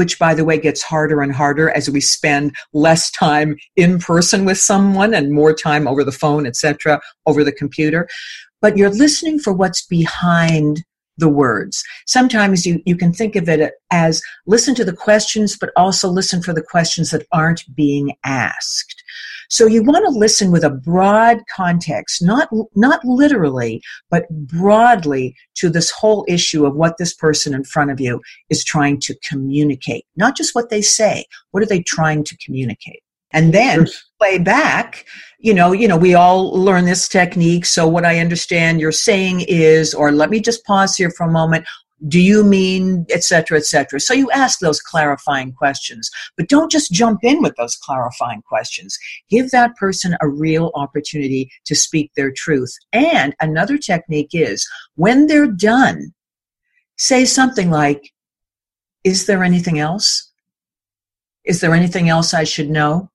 which 0.00 0.18
by 0.18 0.32
the 0.32 0.46
way 0.46 0.58
gets 0.58 0.80
harder 0.80 1.20
and 1.20 1.30
harder 1.30 1.68
as 1.68 1.90
we 1.90 2.00
spend 2.00 2.56
less 2.72 3.10
time 3.10 3.54
in 3.76 3.98
person 3.98 4.46
with 4.46 4.56
someone 4.56 5.12
and 5.12 5.30
more 5.30 5.52
time 5.52 5.86
over 5.86 6.02
the 6.02 6.10
phone, 6.10 6.46
etc., 6.46 6.98
over 7.26 7.44
the 7.44 7.52
computer. 7.52 8.08
But 8.62 8.78
you're 8.78 8.88
listening 8.88 9.38
for 9.38 9.52
what's 9.52 9.84
behind 9.84 10.84
the 11.18 11.28
words. 11.28 11.84
Sometimes 12.06 12.64
you, 12.64 12.80
you 12.86 12.96
can 12.96 13.12
think 13.12 13.36
of 13.36 13.46
it 13.46 13.74
as 13.90 14.22
listen 14.46 14.74
to 14.76 14.86
the 14.86 14.96
questions, 14.96 15.58
but 15.60 15.68
also 15.76 16.08
listen 16.08 16.42
for 16.42 16.54
the 16.54 16.62
questions 16.62 17.10
that 17.10 17.26
aren't 17.30 17.62
being 17.76 18.14
asked. 18.24 19.04
So 19.50 19.66
you 19.66 19.82
want 19.82 20.04
to 20.06 20.18
listen 20.18 20.52
with 20.52 20.62
a 20.62 20.70
broad 20.70 21.38
context, 21.54 22.22
not, 22.22 22.48
not 22.76 23.04
literally, 23.04 23.82
but 24.08 24.28
broadly 24.30 25.34
to 25.56 25.68
this 25.68 25.90
whole 25.90 26.24
issue 26.28 26.64
of 26.64 26.76
what 26.76 26.98
this 26.98 27.12
person 27.12 27.52
in 27.52 27.64
front 27.64 27.90
of 27.90 28.00
you 28.00 28.20
is 28.48 28.64
trying 28.64 29.00
to 29.00 29.14
communicate. 29.28 30.06
Not 30.16 30.36
just 30.36 30.54
what 30.54 30.70
they 30.70 30.82
say. 30.82 31.24
What 31.50 31.64
are 31.64 31.66
they 31.66 31.82
trying 31.82 32.22
to 32.24 32.36
communicate? 32.38 33.02
And 33.32 33.52
then 33.52 33.86
play 34.18 34.38
back 34.38 35.06
you 35.38 35.54
know 35.54 35.72
you 35.72 35.88
know 35.88 35.96
we 35.96 36.14
all 36.14 36.52
learn 36.52 36.84
this 36.84 37.08
technique 37.08 37.64
so 37.64 37.88
what 37.88 38.04
i 38.04 38.18
understand 38.18 38.80
you're 38.80 38.92
saying 38.92 39.40
is 39.48 39.94
or 39.94 40.12
let 40.12 40.30
me 40.30 40.40
just 40.40 40.64
pause 40.64 40.94
here 40.94 41.10
for 41.10 41.26
a 41.26 41.30
moment 41.30 41.64
do 42.08 42.20
you 42.20 42.42
mean 42.42 43.04
etc 43.10 43.58
etc 43.58 44.00
so 44.00 44.14
you 44.14 44.30
ask 44.30 44.60
those 44.60 44.80
clarifying 44.80 45.52
questions 45.52 46.10
but 46.36 46.48
don't 46.48 46.70
just 46.70 46.92
jump 46.92 47.20
in 47.22 47.42
with 47.42 47.54
those 47.56 47.76
clarifying 47.76 48.42
questions. 48.42 48.98
Give 49.28 49.50
that 49.50 49.76
person 49.76 50.16
a 50.20 50.28
real 50.28 50.70
opportunity 50.74 51.50
to 51.66 51.74
speak 51.74 52.12
their 52.14 52.32
truth. 52.32 52.72
And 52.92 53.34
another 53.40 53.78
technique 53.78 54.30
is 54.32 54.68
when 54.94 55.26
they're 55.26 55.46
done 55.46 56.14
say 56.96 57.24
something 57.24 57.70
like 57.70 58.12
is 59.04 59.26
there 59.26 59.42
anything 59.42 59.78
else? 59.78 60.30
Is 61.44 61.60
there 61.60 61.74
anything 61.74 62.10
else 62.10 62.34
i 62.34 62.44
should 62.44 62.68
know? 62.68 63.10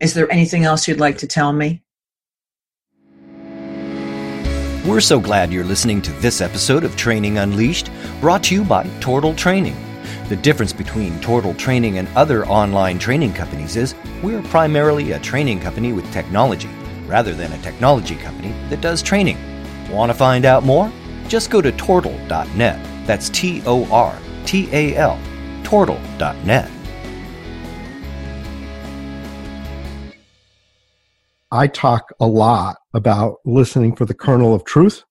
Is 0.00 0.14
there 0.14 0.30
anything 0.30 0.64
else 0.64 0.86
you'd 0.86 1.00
like 1.00 1.18
to 1.18 1.26
tell 1.26 1.52
me 1.52 1.82
We're 4.88 5.02
so 5.02 5.20
glad 5.20 5.52
you're 5.52 5.64
listening 5.64 6.00
to 6.00 6.12
this 6.12 6.40
episode 6.40 6.82
of 6.82 6.96
Training 6.96 7.36
Unleashed, 7.36 7.90
brought 8.22 8.42
to 8.44 8.54
you 8.54 8.64
by 8.64 8.84
Tortal 9.00 9.34
Training. 9.34 9.76
The 10.30 10.36
difference 10.36 10.72
between 10.72 11.20
Tortal 11.20 11.52
Training 11.52 11.98
and 11.98 12.08
other 12.16 12.46
online 12.46 12.98
training 12.98 13.34
companies 13.34 13.76
is 13.76 13.94
we're 14.22 14.40
primarily 14.44 15.12
a 15.12 15.18
training 15.18 15.60
company 15.60 15.92
with 15.92 16.10
technology, 16.10 16.70
rather 17.06 17.34
than 17.34 17.52
a 17.52 17.60
technology 17.60 18.14
company 18.14 18.54
that 18.70 18.80
does 18.80 19.02
training. 19.02 19.36
Want 19.90 20.10
to 20.10 20.16
find 20.16 20.46
out 20.46 20.64
more? 20.64 20.90
Just 21.28 21.50
go 21.50 21.60
to 21.60 21.70
tortal.net. 21.70 23.06
That's 23.06 23.28
T 23.28 23.62
O 23.66 23.86
R 23.92 24.18
T 24.46 24.70
A 24.72 24.96
L, 24.96 25.20
tortal.net. 25.64 26.70
I 31.50 31.66
talk 31.66 32.12
a 32.20 32.26
lot 32.26 32.76
about 32.94 33.36
listening 33.44 33.96
for 33.96 34.04
the 34.04 34.14
kernel 34.14 34.54
of 34.54 34.64
truth 34.64 35.04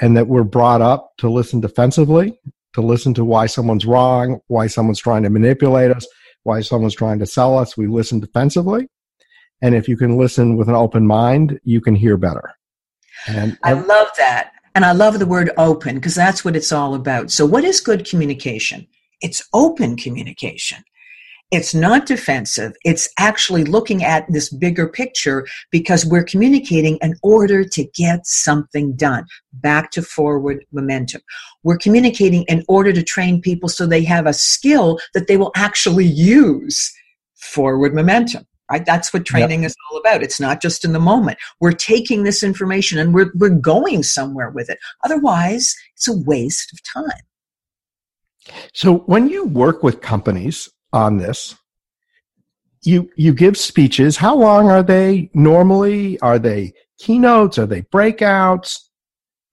and 0.00 0.16
that 0.16 0.28
we're 0.28 0.44
brought 0.44 0.82
up 0.82 1.12
to 1.18 1.30
listen 1.30 1.60
defensively, 1.60 2.38
to 2.74 2.82
listen 2.82 3.14
to 3.14 3.24
why 3.24 3.46
someone's 3.46 3.86
wrong, 3.86 4.40
why 4.48 4.66
someone's 4.66 5.00
trying 5.00 5.22
to 5.22 5.30
manipulate 5.30 5.90
us, 5.90 6.06
why 6.42 6.60
someone's 6.60 6.94
trying 6.94 7.18
to 7.18 7.26
sell 7.26 7.58
us. 7.58 7.76
We 7.76 7.86
listen 7.86 8.20
defensively. 8.20 8.88
And 9.62 9.74
if 9.74 9.88
you 9.88 9.96
can 9.96 10.16
listen 10.16 10.56
with 10.56 10.68
an 10.68 10.74
open 10.74 11.06
mind, 11.06 11.58
you 11.64 11.80
can 11.80 11.94
hear 11.94 12.16
better. 12.16 12.54
And 13.26 13.58
I 13.64 13.72
love 13.72 14.08
that. 14.18 14.52
And 14.74 14.84
I 14.84 14.92
love 14.92 15.18
the 15.18 15.26
word 15.26 15.50
open 15.56 15.96
because 15.96 16.14
that's 16.14 16.44
what 16.44 16.54
it's 16.54 16.70
all 16.70 16.94
about. 16.94 17.32
So, 17.32 17.44
what 17.44 17.64
is 17.64 17.80
good 17.80 18.08
communication? 18.08 18.86
It's 19.20 19.42
open 19.52 19.96
communication. 19.96 20.84
It's 21.50 21.74
not 21.74 22.04
defensive. 22.04 22.74
It's 22.84 23.08
actually 23.18 23.64
looking 23.64 24.04
at 24.04 24.30
this 24.30 24.50
bigger 24.50 24.86
picture 24.86 25.46
because 25.70 26.04
we're 26.04 26.24
communicating 26.24 26.98
in 27.00 27.14
order 27.22 27.64
to 27.64 27.84
get 27.94 28.26
something 28.26 28.94
done. 28.94 29.24
Back 29.54 29.90
to 29.92 30.02
forward 30.02 30.66
momentum. 30.72 31.22
We're 31.62 31.78
communicating 31.78 32.42
in 32.48 32.64
order 32.68 32.92
to 32.92 33.02
train 33.02 33.40
people 33.40 33.70
so 33.70 33.86
they 33.86 34.04
have 34.04 34.26
a 34.26 34.34
skill 34.34 34.98
that 35.14 35.26
they 35.26 35.38
will 35.38 35.52
actually 35.56 36.04
use. 36.04 36.92
Forward 37.36 37.94
momentum. 37.94 38.46
Right? 38.70 38.84
That's 38.84 39.14
what 39.14 39.24
training 39.24 39.62
yep. 39.62 39.68
is 39.68 39.76
all 39.90 39.98
about. 39.98 40.22
It's 40.22 40.40
not 40.40 40.60
just 40.60 40.84
in 40.84 40.92
the 40.92 40.98
moment. 40.98 41.38
We're 41.60 41.72
taking 41.72 42.24
this 42.24 42.42
information 42.42 42.98
and 42.98 43.14
we're, 43.14 43.32
we're 43.34 43.48
going 43.48 44.02
somewhere 44.02 44.50
with 44.50 44.68
it. 44.68 44.78
Otherwise, 45.02 45.74
it's 45.96 46.08
a 46.08 46.18
waste 46.18 46.74
of 46.74 46.82
time. 46.82 47.22
So 48.74 48.98
when 49.06 49.30
you 49.30 49.46
work 49.46 49.82
with 49.82 50.02
companies, 50.02 50.68
on 50.92 51.18
this. 51.18 51.54
You 52.82 53.10
you 53.16 53.34
give 53.34 53.56
speeches. 53.56 54.16
How 54.16 54.36
long 54.36 54.70
are 54.70 54.82
they 54.82 55.30
normally? 55.34 56.18
Are 56.20 56.38
they 56.38 56.72
keynotes? 56.98 57.58
Are 57.58 57.66
they 57.66 57.82
breakouts? 57.82 58.78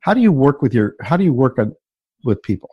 How 0.02 0.14
do 0.14 0.22
you 0.22 0.32
work 0.32 0.62
with 0.62 0.74
your 0.74 0.96
how 1.02 1.18
do 1.18 1.24
you 1.24 1.34
work 1.34 1.58
on, 1.58 1.74
with 2.24 2.42
people? 2.44 2.70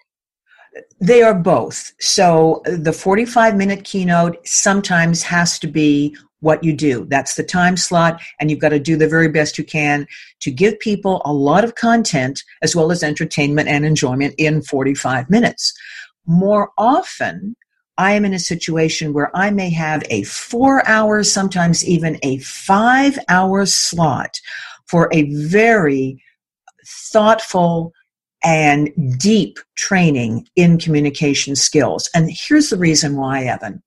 They 1.01 1.23
are 1.23 1.35
both. 1.35 1.93
So 2.01 2.63
the 2.65 2.93
45 2.93 3.57
minute 3.57 3.85
keynote 3.85 4.37
sometimes 4.47 5.23
has 5.23 5.59
to 5.61 5.67
be 5.67 6.17
what 6.41 6.63
you 6.65 6.73
do. 6.73 7.07
That's 7.09 7.37
the 7.37 7.45
time 7.45 7.77
slot, 7.77 8.21
and 8.41 8.51
you've 8.51 8.59
got 8.59 8.71
to 8.71 8.81
do 8.81 8.97
the 8.97 9.09
very 9.09 9.29
best 9.29 9.57
you 9.57 9.65
can 9.65 10.07
to 10.41 10.51
give 10.51 10.79
people 10.81 11.23
a 11.25 11.33
lot 11.33 11.65
of 11.65 11.77
content 11.77 12.43
as 12.63 12.75
well 12.75 12.91
as 12.91 13.03
entertainment 13.03 13.69
and 13.69 13.87
enjoyment 13.87 14.35
in 14.39 14.61
45 14.61 15.31
minutes. 15.31 15.73
More 16.27 16.71
often, 16.77 17.57
I 17.99 18.13
am 18.13 18.25
in 18.25 18.35
a 18.35 18.39
situation 18.39 19.13
where 19.13 19.35
I 19.37 19.51
may 19.51 19.71
have 19.71 20.03
a 20.09 20.23
four 20.25 20.87
hours, 20.89 21.31
sometimes 21.31 21.87
even 21.87 22.19
a 22.23 22.39
five 22.39 23.19
hour 23.29 23.67
slot 23.67 24.41
for 24.87 25.09
a 25.13 25.31
very 25.35 26.23
thoughtful 26.87 27.93
and 28.45 28.91
deep 29.19 29.59
training 29.77 30.49
in 30.57 30.79
communication 30.79 31.55
skills. 31.55 32.11
And 32.15 32.31
here's 32.31 32.71
the 32.71 32.79
reason 32.79 33.17
why, 33.17 33.45
Evan. 33.45 33.83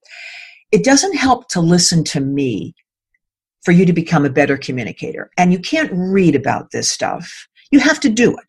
It 0.71 0.83
doesn't 0.83 1.15
help 1.15 1.49
to 1.49 1.61
listen 1.61 2.03
to 2.05 2.19
me 2.19 2.75
for 3.63 3.71
you 3.71 3.85
to 3.85 3.93
become 3.93 4.25
a 4.25 4.29
better 4.29 4.57
communicator. 4.57 5.31
And 5.37 5.51
you 5.51 5.59
can't 5.59 5.91
read 5.93 6.35
about 6.35 6.71
this 6.71 6.91
stuff. 6.91 7.47
You 7.71 7.79
have 7.79 7.99
to 8.01 8.09
do 8.09 8.31
it. 8.31 8.45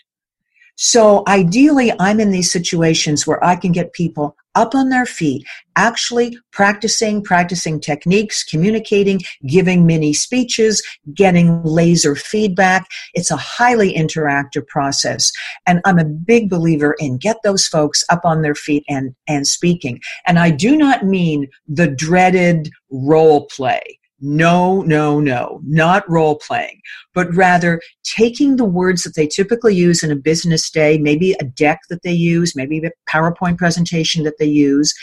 So 0.77 1.23
ideally, 1.27 1.91
I'm 1.99 2.21
in 2.21 2.31
these 2.31 2.53
situations 2.53 3.27
where 3.27 3.43
I 3.43 3.57
can 3.57 3.73
get 3.73 3.95
people 3.95 4.37
up 4.57 4.75
on 4.75 4.89
their 4.89 5.07
feet, 5.07 5.47
actually 5.77 6.37
practicing, 6.51 7.23
practicing 7.23 7.79
techniques, 7.79 8.43
communicating, 8.43 9.21
giving 9.47 9.87
mini 9.87 10.13
speeches, 10.13 10.83
getting 11.15 11.63
laser 11.63 12.17
feedback. 12.17 12.89
It's 13.15 13.31
a 13.31 13.37
highly 13.37 13.95
interactive 13.95 14.67
process. 14.67 15.31
And 15.67 15.81
I'm 15.85 15.99
a 15.99 16.05
big 16.05 16.51
believer 16.51 16.97
in 16.99 17.19
get 17.19 17.37
those 17.45 17.69
folks 17.69 18.03
up 18.11 18.25
on 18.25 18.43
their 18.43 18.55
feet 18.55 18.85
and, 18.89 19.15
and 19.29 19.47
speaking. 19.47 20.01
And 20.27 20.39
I 20.39 20.51
do 20.51 20.77
not 20.77 21.05
mean 21.05 21.47
the 21.69 21.87
dreaded 21.87 22.71
role 22.91 23.47
play 23.47 24.01
no, 24.21 24.83
no, 24.83 25.21
no, 25.21 25.61
not 25.65 26.09
role 26.09 26.37
playing, 26.37 26.81
but 27.15 27.33
rather 27.35 27.81
taking 28.03 28.57
the 28.57 28.65
words 28.65 29.03
that 29.03 29.15
they 29.15 29.27
typically 29.27 29.75
use 29.75 30.03
in 30.03 30.11
a 30.11 30.17
business 30.17 30.71
day, 30.71 30.99
maybe 30.99 31.33
a 31.33 31.45
deck 31.45 31.81
that 31.91 32.03
they 32.03 32.13
use, 32.13 32.57
maybe 32.57 32.79
a 32.79 32.91
PowerPoint 33.11 33.59
presentation 33.59 34.25
that 34.25 34.39
they 34.39 34.47
use, 34.47 34.95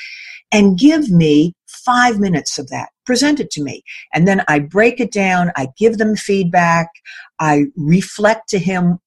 and 0.51 0.77
give 0.77 1.09
me 1.09 1.53
five 1.67 2.19
minutes 2.19 2.57
of 2.57 2.69
that. 2.69 2.89
Present 3.05 3.39
it 3.39 3.51
to 3.51 3.63
me. 3.63 3.83
And 4.13 4.27
then 4.27 4.43
I 4.47 4.59
break 4.59 4.99
it 4.99 5.11
down. 5.11 5.51
I 5.55 5.67
give 5.77 5.97
them 5.97 6.15
feedback. 6.15 6.89
I 7.39 7.65
reflect 7.75 8.49
to 8.49 8.59
him 8.59 8.99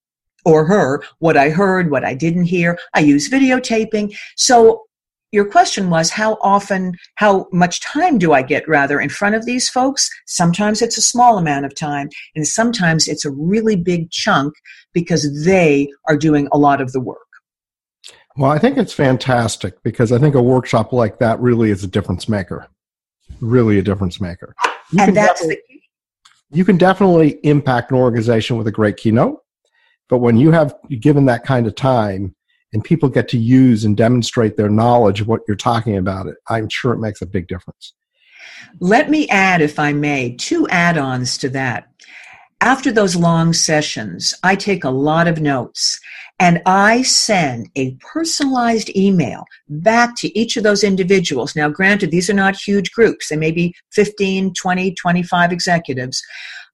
or 0.45 0.65
her 0.67 1.03
what 1.19 1.37
I 1.37 1.51
heard, 1.51 1.91
what 1.91 2.05
I 2.05 2.15
didn't 2.15 2.45
hear. 2.45 2.79
I 2.95 3.01
use 3.01 3.29
videotaping. 3.29 4.17
So 4.37 4.83
your 5.37 5.45
question 5.45 5.91
was 5.91 6.09
how 6.09 6.39
often, 6.41 6.97
how 7.17 7.47
much 7.53 7.83
time 7.83 8.17
do 8.17 8.33
I 8.33 8.41
get 8.41 8.67
rather 8.67 8.99
in 8.99 9.11
front 9.11 9.35
of 9.35 9.45
these 9.45 9.69
folks? 9.69 10.09
Sometimes 10.27 10.81
it's 10.81 10.97
a 10.97 11.03
small 11.03 11.37
amount 11.37 11.67
of 11.67 11.75
time, 11.75 12.09
and 12.35 12.49
sometimes 12.49 13.07
it's 13.07 13.27
a 13.27 13.31
really 13.31 13.77
big 13.77 14.11
chunk 14.11 14.55
because 14.95 15.45
they 15.45 15.89
are 16.09 16.17
doing 16.17 16.49
a 16.53 16.59
lot 16.59 16.81
of 16.81 16.93
the 16.93 17.01
work. 17.01 17.19
Well, 18.39 18.51
I 18.51 18.59
think 18.59 18.79
it's 18.79 18.95
fantastic 18.95 19.83
because 19.83 20.11
I 20.11 20.19
think 20.19 20.35
a 20.35 20.43
workshop 20.43 20.95
like 20.95 21.19
that 21.19 21.39
really 21.39 21.71
is 21.71 21.85
a 21.85 21.87
difference 21.87 22.31
maker. 22.31 22.69
Really 23.41 23.79
a 23.79 23.83
difference 23.83 24.23
maker. 24.23 24.55
You 24.93 25.03
and 25.03 25.15
that's 25.15 25.47
the 25.47 25.59
key. 25.69 25.83
You 26.51 26.65
can 26.65 26.79
definitely 26.79 27.41
impact 27.43 27.91
an 27.91 27.99
organization 27.99 28.57
with 28.57 28.69
a 28.69 28.73
great 28.73 28.97
keynote, 28.97 29.41
but 30.09 30.19
when 30.19 30.39
you 30.39 30.53
have 30.53 30.75
given 30.99 31.27
that 31.27 31.45
kind 31.45 31.67
of 31.67 31.75
time, 31.75 32.36
and 32.73 32.83
people 32.83 33.09
get 33.09 33.29
to 33.29 33.39
use 33.39 33.85
and 33.85 33.97
demonstrate 33.97 34.57
their 34.57 34.69
knowledge 34.69 35.21
of 35.21 35.29
what 35.29 35.43
you're 35.47 35.57
talking 35.57 35.97
about, 35.97 36.27
it, 36.27 36.37
I'm 36.49 36.69
sure 36.69 36.93
it 36.93 37.01
makes 37.01 37.23
a 37.23 37.27
big 37.27 37.49
difference. 37.49 37.95
Let 38.81 39.11
me 39.11 39.29
add, 39.29 39.63
if 39.63 39.79
I 39.79 39.93
may, 39.93 40.35
two 40.37 40.67
add 40.69 40.99
ons 40.99 41.39
to 41.39 41.49
that. 41.51 41.89
After 42.61 42.91
those 42.91 43.17
long 43.17 43.53
sessions, 43.53 44.35
I 44.43 44.57
take 44.57 44.83
a 44.83 44.91
lot 44.91 45.29
of 45.29 45.41
notes 45.41 46.01
and 46.39 46.63
I 46.67 47.03
send 47.03 47.69
a 47.77 47.95
personalized 47.97 48.95
email 48.97 49.45
back 49.69 50.17
to 50.19 50.39
each 50.39 50.57
of 50.57 50.63
those 50.63 50.83
individuals. 50.83 51.55
Now, 51.55 51.69
granted, 51.69 52.11
these 52.11 52.29
are 52.31 52.35
not 52.35 52.57
huge 52.57 52.93
groups, 52.93 53.29
they 53.29 53.37
may 53.37 53.53
be 53.53 53.75
15, 53.93 54.55
20, 54.55 54.95
25 54.95 55.53
executives. 55.53 56.23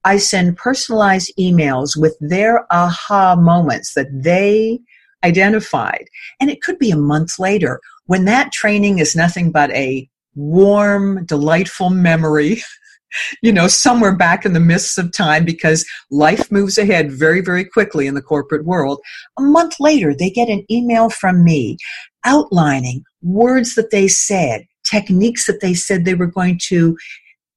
I 0.05 0.17
send 0.17 0.57
personalized 0.57 1.33
emails 1.39 1.97
with 1.97 2.17
their 2.21 2.67
aha 2.73 3.37
moments 3.37 3.95
that 3.95 4.09
they 4.13 4.81
identified. 5.25 6.07
And 6.41 6.51
it 6.51 6.63
could 6.63 6.79
be 6.79 6.91
a 6.91 6.97
month 6.97 7.39
later 7.39 7.81
when 8.07 8.25
that 8.27 8.53
training 8.53 8.99
is 8.99 9.17
nothing 9.17 9.51
but 9.53 9.71
a 9.71 10.09
warm, 10.35 11.25
delightful 11.27 11.91
memory, 11.91 12.63
you 13.43 13.53
know, 13.53 13.69
somewhere 13.69 14.17
back 14.17 14.45
in 14.45 14.53
the 14.53 14.61
mists 14.61 14.99
of 14.99 15.13
time 15.13 15.45
because 15.45 15.85
life 16.11 16.51
moves 16.51 16.79
ahead 16.79 17.13
very, 17.13 17.41
very 17.41 17.65
quickly 17.65 18.07
in 18.07 18.15
the 18.15 18.23
corporate 18.23 18.65
world. 18.65 19.01
A 19.39 19.43
month 19.43 19.75
later, 19.79 20.15
they 20.15 20.31
get 20.31 20.49
an 20.49 20.65
email 20.71 21.11
from 21.11 21.45
me 21.45 21.77
outlining 22.25 23.03
words 23.23 23.75
that 23.75 23.91
they 23.91 24.09
said, 24.09 24.65
techniques 24.89 25.47
that 25.47 25.61
they 25.61 25.75
said 25.75 26.05
they 26.05 26.15
were 26.15 26.27
going 26.27 26.59
to 26.65 26.97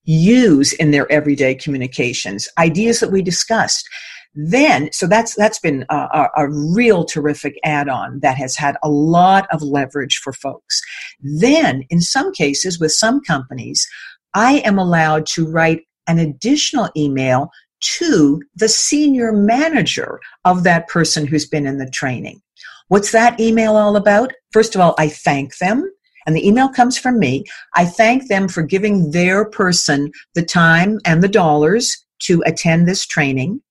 use 0.03 0.73
in 0.73 0.91
their 0.91 1.11
everyday 1.11 1.55
communications, 1.55 2.47
ideas 2.57 2.99
that 2.99 3.11
we 3.11 3.21
discussed. 3.21 3.87
Then, 4.35 4.89
so 4.91 5.07
that's 5.07 5.33
that's 5.35 5.59
been 5.59 5.85
a, 5.89 6.27
a, 6.35 6.49
real 6.49 7.05
terrific 7.05 7.57
add-on 7.63 8.19
that 8.19 8.35
has 8.35 8.57
had 8.57 8.75
a 8.83 8.89
lot 8.89 9.47
of 9.53 9.61
leverage 9.61 10.17
for 10.17 10.33
folks. 10.33 10.81
Then, 11.21 11.83
in 11.89 12.01
some 12.01 12.33
cases, 12.33 12.77
with 12.77 12.91
some 12.91 13.21
companies, 13.21 13.87
I 14.33 14.55
am 14.65 14.77
allowed 14.77 15.25
to 15.27 15.47
write 15.47 15.83
an 16.07 16.19
additional 16.19 16.89
email 16.97 17.49
to 17.97 18.41
the 18.55 18.67
senior 18.67 19.31
manager 19.31 20.19
of 20.43 20.63
that 20.63 20.87
person 20.89 21.25
who's 21.25 21.47
been 21.47 21.65
in 21.65 21.77
the 21.77 21.89
training. 21.89 22.41
What's 22.89 23.11
that 23.13 23.39
email 23.39 23.77
all 23.77 23.95
about? 23.95 24.33
First 24.51 24.75
of 24.75 24.81
all, 24.81 24.95
I 24.97 25.07
thank 25.07 25.57
them. 25.57 25.89
And 26.27 26.35
the 26.35 26.45
email 26.45 26.69
comes 26.69 26.97
from 26.97 27.19
me. 27.19 27.45
I 27.75 27.85
thank 27.85 28.27
them 28.27 28.47
for 28.47 28.63
giving 28.63 29.11
their 29.11 29.45
person 29.45 30.11
the 30.33 30.43
time 30.43 30.99
and 31.05 31.21
the 31.21 31.27
dollars 31.27 32.05
to 32.23 32.43
attend 32.45 32.87
this 32.87 33.05
training. 33.05 33.61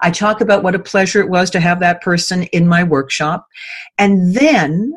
I 0.00 0.10
talk 0.10 0.40
about 0.40 0.62
what 0.62 0.74
a 0.74 0.78
pleasure 0.78 1.20
it 1.20 1.30
was 1.30 1.50
to 1.50 1.60
have 1.60 1.80
that 1.80 2.02
person 2.02 2.44
in 2.44 2.66
my 2.68 2.82
workshop. 2.82 3.46
And 3.98 4.34
then 4.34 4.94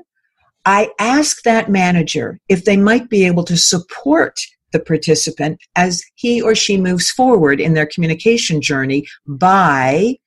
I 0.65 0.89
ask 0.99 1.43
that 1.43 1.69
manager 1.69 2.39
if 2.49 2.65
they 2.65 2.77
might 2.77 3.09
be 3.09 3.25
able 3.25 3.43
to 3.45 3.57
support 3.57 4.39
the 4.73 4.79
participant 4.79 5.59
as 5.75 6.03
he 6.15 6.41
or 6.41 6.55
she 6.55 6.77
moves 6.77 7.09
forward 7.09 7.61
in 7.61 7.73
their 7.73 7.85
communication 7.85 8.61
journey 8.61 9.05
by 9.25 10.17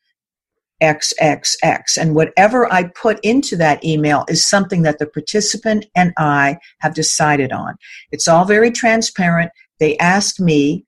XXX. 0.83 1.98
And 1.98 2.14
whatever 2.14 2.72
I 2.72 2.85
put 2.85 3.20
into 3.22 3.57
that 3.57 3.85
email 3.85 4.24
is 4.29 4.48
something 4.48 4.83
that 4.83 4.98
the 4.98 5.07
participant 5.07 5.87
and 5.94 6.12
I 6.16 6.59
have 6.81 6.94
decided 6.94 7.53
on. 7.53 7.77
It's 8.11 8.29
all 8.29 8.44
very 8.44 8.70
transparent. 8.70 9.51
They 9.79 9.98
ask 9.98 10.40
me 10.40 10.85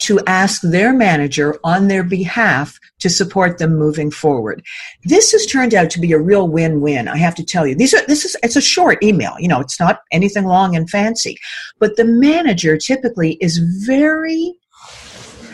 to 0.00 0.20
ask 0.26 0.62
their 0.62 0.92
manager 0.92 1.58
on 1.62 1.88
their 1.88 2.02
behalf 2.02 2.78
to 3.00 3.08
support 3.08 3.58
them 3.58 3.76
moving 3.76 4.10
forward. 4.10 4.62
This 5.04 5.32
has 5.32 5.46
turned 5.46 5.74
out 5.74 5.90
to 5.90 6.00
be 6.00 6.12
a 6.12 6.18
real 6.18 6.48
win-win. 6.48 7.08
I 7.08 7.16
have 7.16 7.34
to 7.36 7.44
tell 7.44 7.66
you, 7.66 7.74
these 7.74 7.94
are 7.94 8.04
this 8.06 8.24
is 8.24 8.36
it's 8.42 8.56
a 8.56 8.60
short 8.60 9.02
email. 9.02 9.34
You 9.38 9.48
know, 9.48 9.60
it's 9.60 9.80
not 9.80 10.00
anything 10.12 10.44
long 10.44 10.74
and 10.76 10.88
fancy, 10.88 11.36
but 11.78 11.96
the 11.96 12.04
manager 12.04 12.76
typically 12.76 13.34
is 13.40 13.58
very 13.86 14.54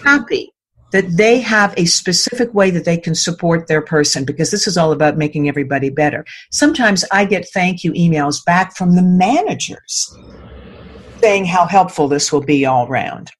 happy 0.04 0.52
that 0.92 1.16
they 1.16 1.40
have 1.40 1.74
a 1.76 1.84
specific 1.84 2.54
way 2.54 2.70
that 2.70 2.84
they 2.84 2.96
can 2.96 3.14
support 3.14 3.66
their 3.66 3.82
person 3.82 4.24
because 4.24 4.50
this 4.50 4.66
is 4.66 4.76
all 4.76 4.92
about 4.92 5.18
making 5.18 5.48
everybody 5.48 5.90
better. 5.90 6.24
Sometimes 6.50 7.04
I 7.12 7.24
get 7.24 7.48
thank 7.52 7.82
you 7.82 7.92
emails 7.92 8.44
back 8.44 8.76
from 8.76 8.94
the 8.94 9.02
managers 9.02 10.16
saying 11.20 11.46
how 11.46 11.66
helpful 11.66 12.08
this 12.08 12.32
will 12.32 12.42
be 12.42 12.64
all 12.64 12.86
round. 12.88 13.32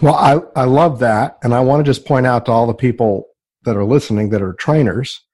Well, 0.00 0.14
I, 0.14 0.60
I 0.60 0.64
love 0.64 1.00
that. 1.00 1.38
And 1.42 1.52
I 1.52 1.60
want 1.60 1.84
to 1.84 1.90
just 1.90 2.06
point 2.06 2.26
out 2.26 2.46
to 2.46 2.52
all 2.52 2.66
the 2.66 2.74
people 2.74 3.26
that 3.64 3.76
are 3.76 3.84
listening 3.84 4.30
that 4.30 4.42
are 4.42 4.52
trainers 4.54 5.24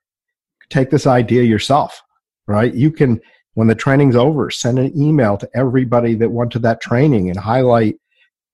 take 0.71 0.91
this 0.91 1.07
idea 1.07 1.43
yourself, 1.43 2.03
right? 2.47 2.73
You 2.73 2.91
can, 2.91 3.21
when 3.53 3.69
the 3.69 3.75
training's 3.75 4.17
over, 4.17 4.51
send 4.51 4.79
an 4.79 4.99
email 4.99 5.37
to 5.37 5.49
everybody 5.55 6.15
that 6.15 6.31
went 6.33 6.51
to 6.53 6.59
that 6.61 6.81
training 6.81 7.29
and 7.29 7.39
highlight 7.39 7.97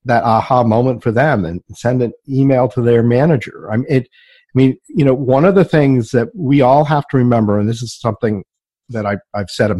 that 0.04 0.24
aha 0.24 0.64
moment 0.64 1.02
for 1.02 1.12
them 1.12 1.44
and 1.44 1.62
send 1.74 2.02
an 2.02 2.12
email 2.28 2.68
to 2.68 2.82
their 2.82 3.02
manager. 3.02 3.70
I 3.70 3.76
mean, 3.76 3.86
it, 3.88 4.08
I 4.52 4.58
mean, 4.58 4.78
you 4.88 5.04
know, 5.04 5.14
one 5.14 5.44
of 5.44 5.54
the 5.54 5.64
things 5.64 6.10
that 6.10 6.28
we 6.34 6.60
all 6.60 6.84
have 6.84 7.06
to 7.08 7.16
remember, 7.16 7.60
and 7.60 7.68
this 7.68 7.82
is 7.82 7.98
something 7.98 8.42
that 8.88 9.06
I, 9.06 9.18
I've 9.32 9.50
said 9.50 9.70
a, 9.70 9.74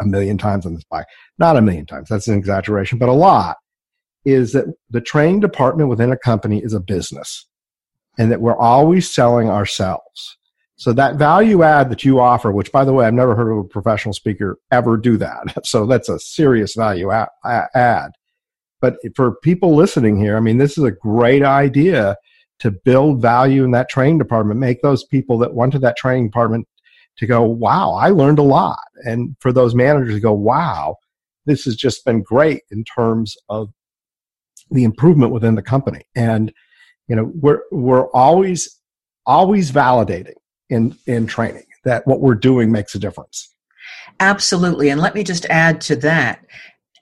a 0.00 0.06
million 0.06 0.38
times 0.38 0.64
on 0.64 0.74
this 0.74 0.84
bike, 0.88 1.06
not 1.38 1.56
a 1.56 1.62
million 1.62 1.86
times, 1.86 2.08
that's 2.08 2.28
an 2.28 2.38
exaggeration, 2.38 2.98
but 2.98 3.08
a 3.08 3.12
lot, 3.12 3.56
is 4.26 4.52
that 4.52 4.66
the 4.90 5.00
training 5.00 5.40
department 5.40 5.88
within 5.88 6.12
a 6.12 6.18
company 6.18 6.58
is 6.62 6.74
a 6.74 6.80
business 6.80 7.46
and 8.18 8.30
that 8.30 8.40
we're 8.40 8.58
always 8.58 9.08
selling 9.08 9.48
ourselves. 9.48 10.36
So 10.74 10.92
that 10.92 11.16
value 11.16 11.62
add 11.62 11.90
that 11.90 12.04
you 12.04 12.20
offer, 12.20 12.50
which 12.52 12.72
by 12.72 12.84
the 12.84 12.92
way, 12.92 13.06
I've 13.06 13.14
never 13.14 13.36
heard 13.36 13.52
of 13.52 13.64
a 13.64 13.68
professional 13.68 14.12
speaker 14.12 14.58
ever 14.70 14.96
do 14.96 15.16
that. 15.18 15.56
So 15.64 15.86
that's 15.86 16.08
a 16.08 16.18
serious 16.18 16.74
value 16.74 17.10
add. 17.44 18.10
But 18.80 18.96
for 19.14 19.36
people 19.36 19.74
listening 19.74 20.20
here, 20.20 20.36
I 20.36 20.40
mean, 20.40 20.58
this 20.58 20.76
is 20.76 20.84
a 20.84 20.90
great 20.90 21.42
idea 21.42 22.16
to 22.58 22.70
build 22.70 23.22
value 23.22 23.64
in 23.64 23.70
that 23.70 23.88
training 23.88 24.18
department, 24.18 24.60
make 24.60 24.82
those 24.82 25.04
people 25.04 25.38
that 25.38 25.54
went 25.54 25.72
to 25.72 25.78
that 25.78 25.96
training 25.96 26.26
department 26.26 26.66
to 27.18 27.26
go, 27.26 27.42
wow, 27.42 27.92
I 27.92 28.10
learned 28.10 28.38
a 28.38 28.42
lot. 28.42 28.80
And 29.04 29.36
for 29.40 29.52
those 29.52 29.74
managers 29.74 30.14
to 30.14 30.20
go, 30.20 30.32
wow, 30.32 30.96
this 31.46 31.64
has 31.64 31.76
just 31.76 32.04
been 32.04 32.22
great 32.22 32.62
in 32.70 32.84
terms 32.84 33.34
of 33.48 33.70
the 34.70 34.84
improvement 34.84 35.32
within 35.32 35.54
the 35.54 35.62
company. 35.62 36.06
And 36.14 36.52
you 37.08 37.16
know, 37.16 37.30
we're 37.34 37.60
we're 37.70 38.10
always 38.10 38.80
always 39.24 39.70
validating 39.70 40.34
in 40.68 40.96
in 41.06 41.26
training 41.26 41.66
that 41.84 42.06
what 42.06 42.20
we're 42.20 42.34
doing 42.34 42.72
makes 42.72 42.94
a 42.94 42.98
difference. 42.98 43.54
Absolutely. 44.18 44.88
And 44.88 45.00
let 45.00 45.14
me 45.14 45.22
just 45.22 45.46
add 45.46 45.80
to 45.82 45.96
that 45.96 46.44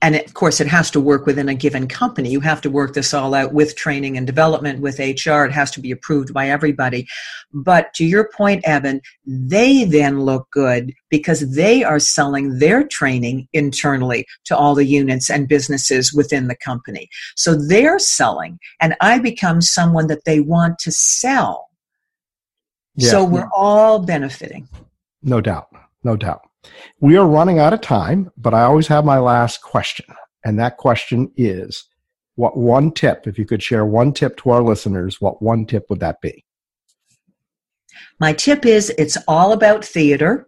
and 0.05 0.17
of 0.17 0.35
course 0.35 0.61
it 0.61 0.67
has 0.67 0.91
to 0.91 1.01
work 1.01 1.25
within 1.25 1.49
a 1.49 1.55
given 1.55 1.89
company. 1.89 2.29
You 2.29 2.41
have 2.41 2.61
to 2.61 2.71
work 2.71 2.93
this 2.93 3.15
all 3.15 3.33
out 3.33 3.55
with 3.55 3.75
training 3.75 4.19
and 4.19 4.27
development 4.27 4.81
with 4.81 4.99
hr 4.99 5.45
it 5.47 5.53
has 5.53 5.71
to 5.73 5.81
be 5.81 5.91
approved 5.91 6.35
by 6.35 6.51
everybody. 6.51 7.09
But 7.55 7.95
to 7.95 8.05
your 8.05 8.29
point 8.29 8.63
evan 8.67 9.01
they 9.27 9.85
then 9.85 10.21
look 10.21 10.51
good 10.51 10.93
because 11.09 11.55
they 11.55 11.83
are 11.83 11.99
selling 11.99 12.59
their 12.59 12.87
training 12.87 13.49
internally 13.55 14.27
to 14.45 14.55
all 14.55 14.75
the 14.75 14.85
units 14.85 15.31
and 15.31 15.49
businesses 15.49 16.13
within 16.13 16.49
the 16.49 16.57
company. 16.57 17.09
So 17.35 17.55
they're 17.55 17.99
selling 17.99 18.59
and 18.81 18.95
i 19.01 19.19
become 19.19 19.63
someone 19.63 20.09
that 20.09 20.27
they 20.27 20.41
want 20.41 20.79
to 20.81 20.93
sell. 20.93 21.71
Yeah. 22.97 23.11
so 23.11 23.25
we're 23.25 23.51
all 23.57 24.01
benefiting. 24.01 24.69
No 25.23 25.41
doubt. 25.41 25.69
No 26.03 26.15
doubt 26.17 26.43
we 27.01 27.17
are 27.17 27.27
running 27.27 27.59
out 27.59 27.73
of 27.73 27.81
time, 27.81 28.31
but 28.37 28.55
I 28.55 28.63
always 28.63 28.87
have 28.89 29.05
my 29.05 29.19
last 29.19 29.63
question. 29.63 30.07
And 30.45 30.59
that 30.59 30.77
question 30.77 31.31
is 31.37 31.85
what 32.37 32.57
one 32.57 32.93
tip, 32.93 33.27
if 33.27 33.39
you 33.39 33.45
could 33.45 33.63
share 33.63 33.85
one 33.85 34.13
tip 34.13 34.37
to 34.39 34.51
our 34.51 34.63
listeners, 34.63 35.21
what 35.21 35.43
one 35.43 35.67
tip 35.67 35.87
would 35.89 36.01
that 36.01 36.21
be? 36.21 36.45
My 38.21 38.33
tip 38.33 38.67
is 38.67 38.91
it's 38.99 39.17
all 39.29 39.53
about 39.53 39.85
theater. 39.85 40.47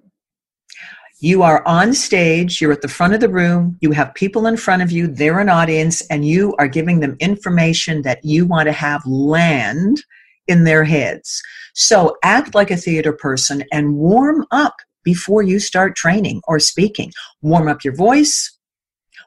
You 1.20 1.42
are 1.42 1.66
on 1.66 1.94
stage, 1.94 2.60
you're 2.60 2.72
at 2.72 2.82
the 2.82 2.88
front 2.88 3.14
of 3.14 3.20
the 3.20 3.28
room, 3.28 3.78
you 3.80 3.92
have 3.92 4.14
people 4.14 4.46
in 4.46 4.58
front 4.58 4.82
of 4.82 4.92
you, 4.92 5.06
they're 5.06 5.40
an 5.40 5.48
audience, 5.48 6.02
and 6.08 6.26
you 6.26 6.54
are 6.58 6.68
giving 6.68 7.00
them 7.00 7.16
information 7.20 8.02
that 8.02 8.22
you 8.22 8.44
want 8.44 8.66
to 8.66 8.72
have 8.72 9.06
land 9.06 10.02
in 10.46 10.64
their 10.64 10.84
heads. 10.84 11.42
So 11.74 12.16
act 12.22 12.54
like 12.54 12.70
a 12.70 12.76
theater 12.76 13.12
person 13.12 13.64
and 13.72 13.96
warm 13.96 14.44
up 14.50 14.76
before 15.06 15.40
you 15.40 15.58
start 15.60 15.96
training 15.96 16.42
or 16.48 16.58
speaking. 16.58 17.12
Warm 17.40 17.68
up 17.68 17.84
your 17.84 17.94
voice, 17.94 18.58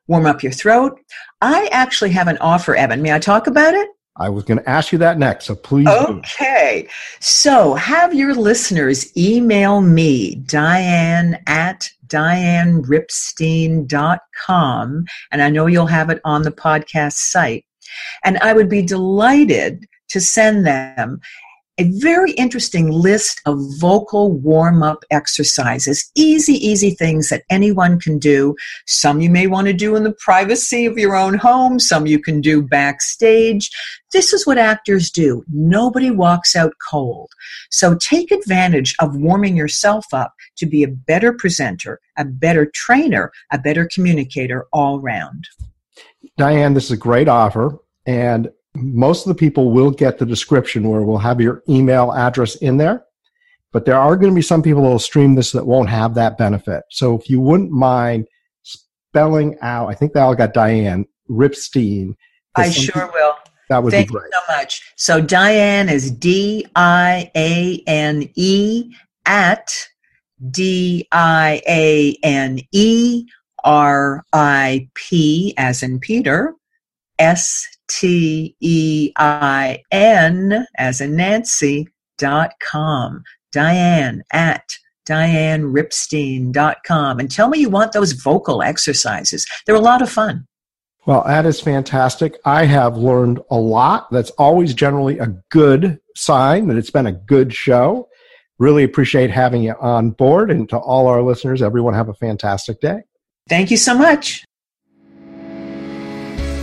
warm 0.07 0.25
up 0.25 0.43
your 0.43 0.51
throat. 0.51 0.99
I 1.41 1.69
actually 1.71 2.09
have 2.11 2.27
an 2.27 2.37
offer, 2.39 2.75
Evan. 2.75 3.01
May 3.01 3.13
I 3.13 3.19
talk 3.19 3.47
about 3.47 3.73
it? 3.73 3.87
I 4.17 4.27
was 4.27 4.43
going 4.43 4.59
to 4.59 4.69
ask 4.69 4.91
you 4.91 4.97
that 4.97 5.17
next, 5.17 5.45
so 5.45 5.55
please. 5.55 5.87
Okay. 5.87 6.81
Do. 6.83 6.89
So 7.21 7.75
have 7.75 8.13
your 8.13 8.35
listeners 8.35 9.15
email 9.17 9.79
me, 9.79 10.35
Diane 10.35 11.41
at 11.47 11.89
dianeripstein.com, 12.07 15.05
and 15.31 15.41
I 15.41 15.49
know 15.49 15.67
you'll 15.67 15.87
have 15.87 16.09
it 16.09 16.19
on 16.25 16.41
the 16.41 16.51
podcast 16.51 17.13
site. 17.13 17.63
And 18.25 18.37
I 18.39 18.51
would 18.51 18.67
be 18.67 18.81
delighted 18.81 19.85
to 20.09 20.19
send 20.19 20.67
them 20.67 21.21
a 21.79 21.89
very 21.93 22.31
interesting 22.31 22.91
list 22.91 23.39
of 23.45 23.57
vocal 23.79 24.33
warm 24.33 24.83
up 24.83 25.05
exercises. 25.11 26.11
Easy, 26.13 26.53
easy 26.53 26.91
things 26.91 27.29
that 27.29 27.43
anyone 27.49 27.99
can 27.99 28.19
do. 28.19 28.53
Some 28.85 29.21
you 29.21 29.29
may 29.29 29.47
want 29.47 29.67
to 29.67 29.73
do 29.73 29.95
in 29.95 30.03
the 30.03 30.11
privacy 30.11 30.85
of 30.85 30.97
your 30.97 31.15
own 31.15 31.35
home, 31.35 31.79
some 31.79 32.05
you 32.05 32.19
can 32.19 32.41
do 32.41 32.61
backstage. 32.61 33.71
This 34.11 34.33
is 34.33 34.45
what 34.45 34.57
actors 34.57 35.09
do. 35.09 35.43
Nobody 35.47 36.11
walks 36.11 36.53
out 36.53 36.73
cold. 36.89 37.31
So 37.71 37.95
take 37.95 38.29
advantage 38.31 38.93
of 38.99 39.15
warming 39.15 39.55
yourself 39.55 40.05
up 40.11 40.33
to 40.57 40.65
be 40.65 40.83
a 40.83 40.89
better 40.89 41.31
presenter, 41.31 42.01
a 42.17 42.25
better 42.25 42.69
trainer, 42.75 43.31
a 43.51 43.57
better 43.57 43.87
communicator 43.93 44.65
all 44.73 44.99
round. 44.99 45.47
Diane, 46.37 46.73
this 46.73 46.85
is 46.85 46.91
a 46.91 46.97
great 46.97 47.29
offer. 47.29 47.77
And 48.05 48.49
most 48.81 49.25
of 49.25 49.29
the 49.29 49.39
people 49.39 49.71
will 49.71 49.91
get 49.91 50.17
the 50.17 50.25
description 50.25 50.87
where 50.87 51.01
we'll 51.01 51.17
have 51.17 51.41
your 51.41 51.63
email 51.69 52.13
address 52.13 52.55
in 52.55 52.77
there. 52.77 53.05
But 53.71 53.85
there 53.85 53.97
are 53.97 54.15
going 54.15 54.31
to 54.31 54.35
be 54.35 54.41
some 54.41 54.63
people 54.63 54.81
that 54.83 54.89
will 54.89 54.99
stream 54.99 55.35
this 55.35 55.51
that 55.51 55.65
won't 55.65 55.89
have 55.89 56.15
that 56.15 56.37
benefit. 56.37 56.83
So 56.89 57.15
if 57.15 57.29
you 57.29 57.39
wouldn't 57.39 57.71
mind 57.71 58.27
spelling 58.63 59.57
out, 59.61 59.89
I 59.89 59.93
think 59.93 60.13
they 60.13 60.19
all 60.19 60.35
got 60.35 60.53
Diane 60.53 61.05
Ripstein. 61.29 62.15
I 62.55 62.69
sure 62.71 63.11
will. 63.13 63.35
That 63.69 63.83
would 63.83 63.91
Thank 63.91 64.07
be 64.07 64.13
great. 64.13 64.31
you 64.33 64.39
so 64.47 64.55
much. 64.55 64.93
So 64.95 65.21
Diane 65.21 65.89
is 65.89 66.09
D 66.09 66.65
I 66.75 67.31
A 67.35 67.83
N 67.85 68.27
E 68.35 68.91
at 69.27 69.71
D 70.49 71.07
I 71.11 71.61
A 71.67 72.17
N 72.23 72.59
E 72.71 73.25
R 73.63 74.25
I 74.33 74.89
P 74.95 75.53
as 75.57 75.83
in 75.83 75.99
Peter 75.99 76.55
S 77.19 77.67
T 77.89 78.55
E 78.61 79.11
I 79.17 79.79
N 79.91 80.65
as 80.77 81.01
in 81.01 81.15
Nancy 81.15 81.87
dot 82.17 82.51
com. 82.61 83.23
Diane 83.51 84.21
at 84.31 84.63
DianeRipstein.com 85.07 87.19
and 87.19 87.31
tell 87.31 87.49
me 87.49 87.59
you 87.59 87.69
want 87.69 87.93
those 87.93 88.11
vocal 88.11 88.61
exercises. 88.61 89.47
They're 89.65 89.73
a 89.75 89.79
lot 89.79 90.03
of 90.03 90.11
fun. 90.11 90.45
Well, 91.05 91.23
that 91.25 91.45
is 91.47 91.59
fantastic. 91.59 92.37
I 92.45 92.65
have 92.65 92.95
learned 92.97 93.39
a 93.49 93.57
lot. 93.57 94.11
That's 94.11 94.29
always 94.31 94.73
generally 94.75 95.17
a 95.17 95.33
good 95.49 95.99
sign 96.15 96.67
that 96.67 96.77
it's 96.77 96.91
been 96.91 97.07
a 97.07 97.11
good 97.11 97.53
show. 97.53 98.07
Really 98.59 98.83
appreciate 98.83 99.31
having 99.31 99.63
you 99.63 99.73
on 99.79 100.11
board. 100.11 100.51
And 100.51 100.69
to 100.69 100.77
all 100.77 101.07
our 101.07 101.23
listeners, 101.23 101.63
everyone 101.63 101.95
have 101.95 102.09
a 102.09 102.13
fantastic 102.13 102.79
day. 102.79 103.01
Thank 103.47 103.71
you 103.71 103.77
so 103.77 103.97
much. 103.97 104.43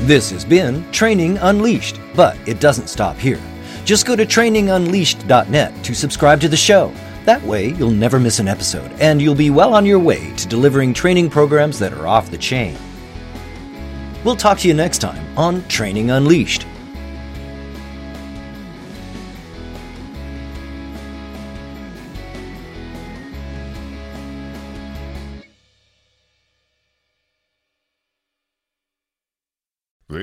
This 0.07 0.31
has 0.31 0.45
been 0.45 0.89
Training 0.93 1.37
Unleashed, 1.39 1.99
but 2.15 2.39
it 2.47 2.61
doesn't 2.61 2.87
stop 2.87 3.17
here. 3.17 3.41
Just 3.85 4.07
go 4.07 4.15
to 4.15 4.25
trainingunleashed.net 4.25 5.83
to 5.83 5.95
subscribe 5.97 6.41
to 6.43 6.49
the 6.49 6.57
show. 6.57 6.95
That 7.25 7.43
way, 7.43 7.71
you'll 7.73 7.91
never 7.91 8.21
miss 8.21 8.39
an 8.39 8.47
episode, 8.47 8.93
and 9.01 9.21
you'll 9.21 9.35
be 9.35 9.51
well 9.51 9.75
on 9.75 9.85
your 9.85 9.99
way 9.99 10.33
to 10.37 10.47
delivering 10.47 10.95
training 10.95 11.29
programs 11.29 11.81
that 11.81 11.93
are 11.93 12.07
off 12.07 12.31
the 12.31 12.39
chain. 12.39 12.79
We'll 14.23 14.37
talk 14.37 14.59
to 14.59 14.69
you 14.69 14.75
next 14.75 14.99
time 14.99 15.27
on 15.37 15.67
Training 15.67 16.13
Unleashed. 16.13 16.66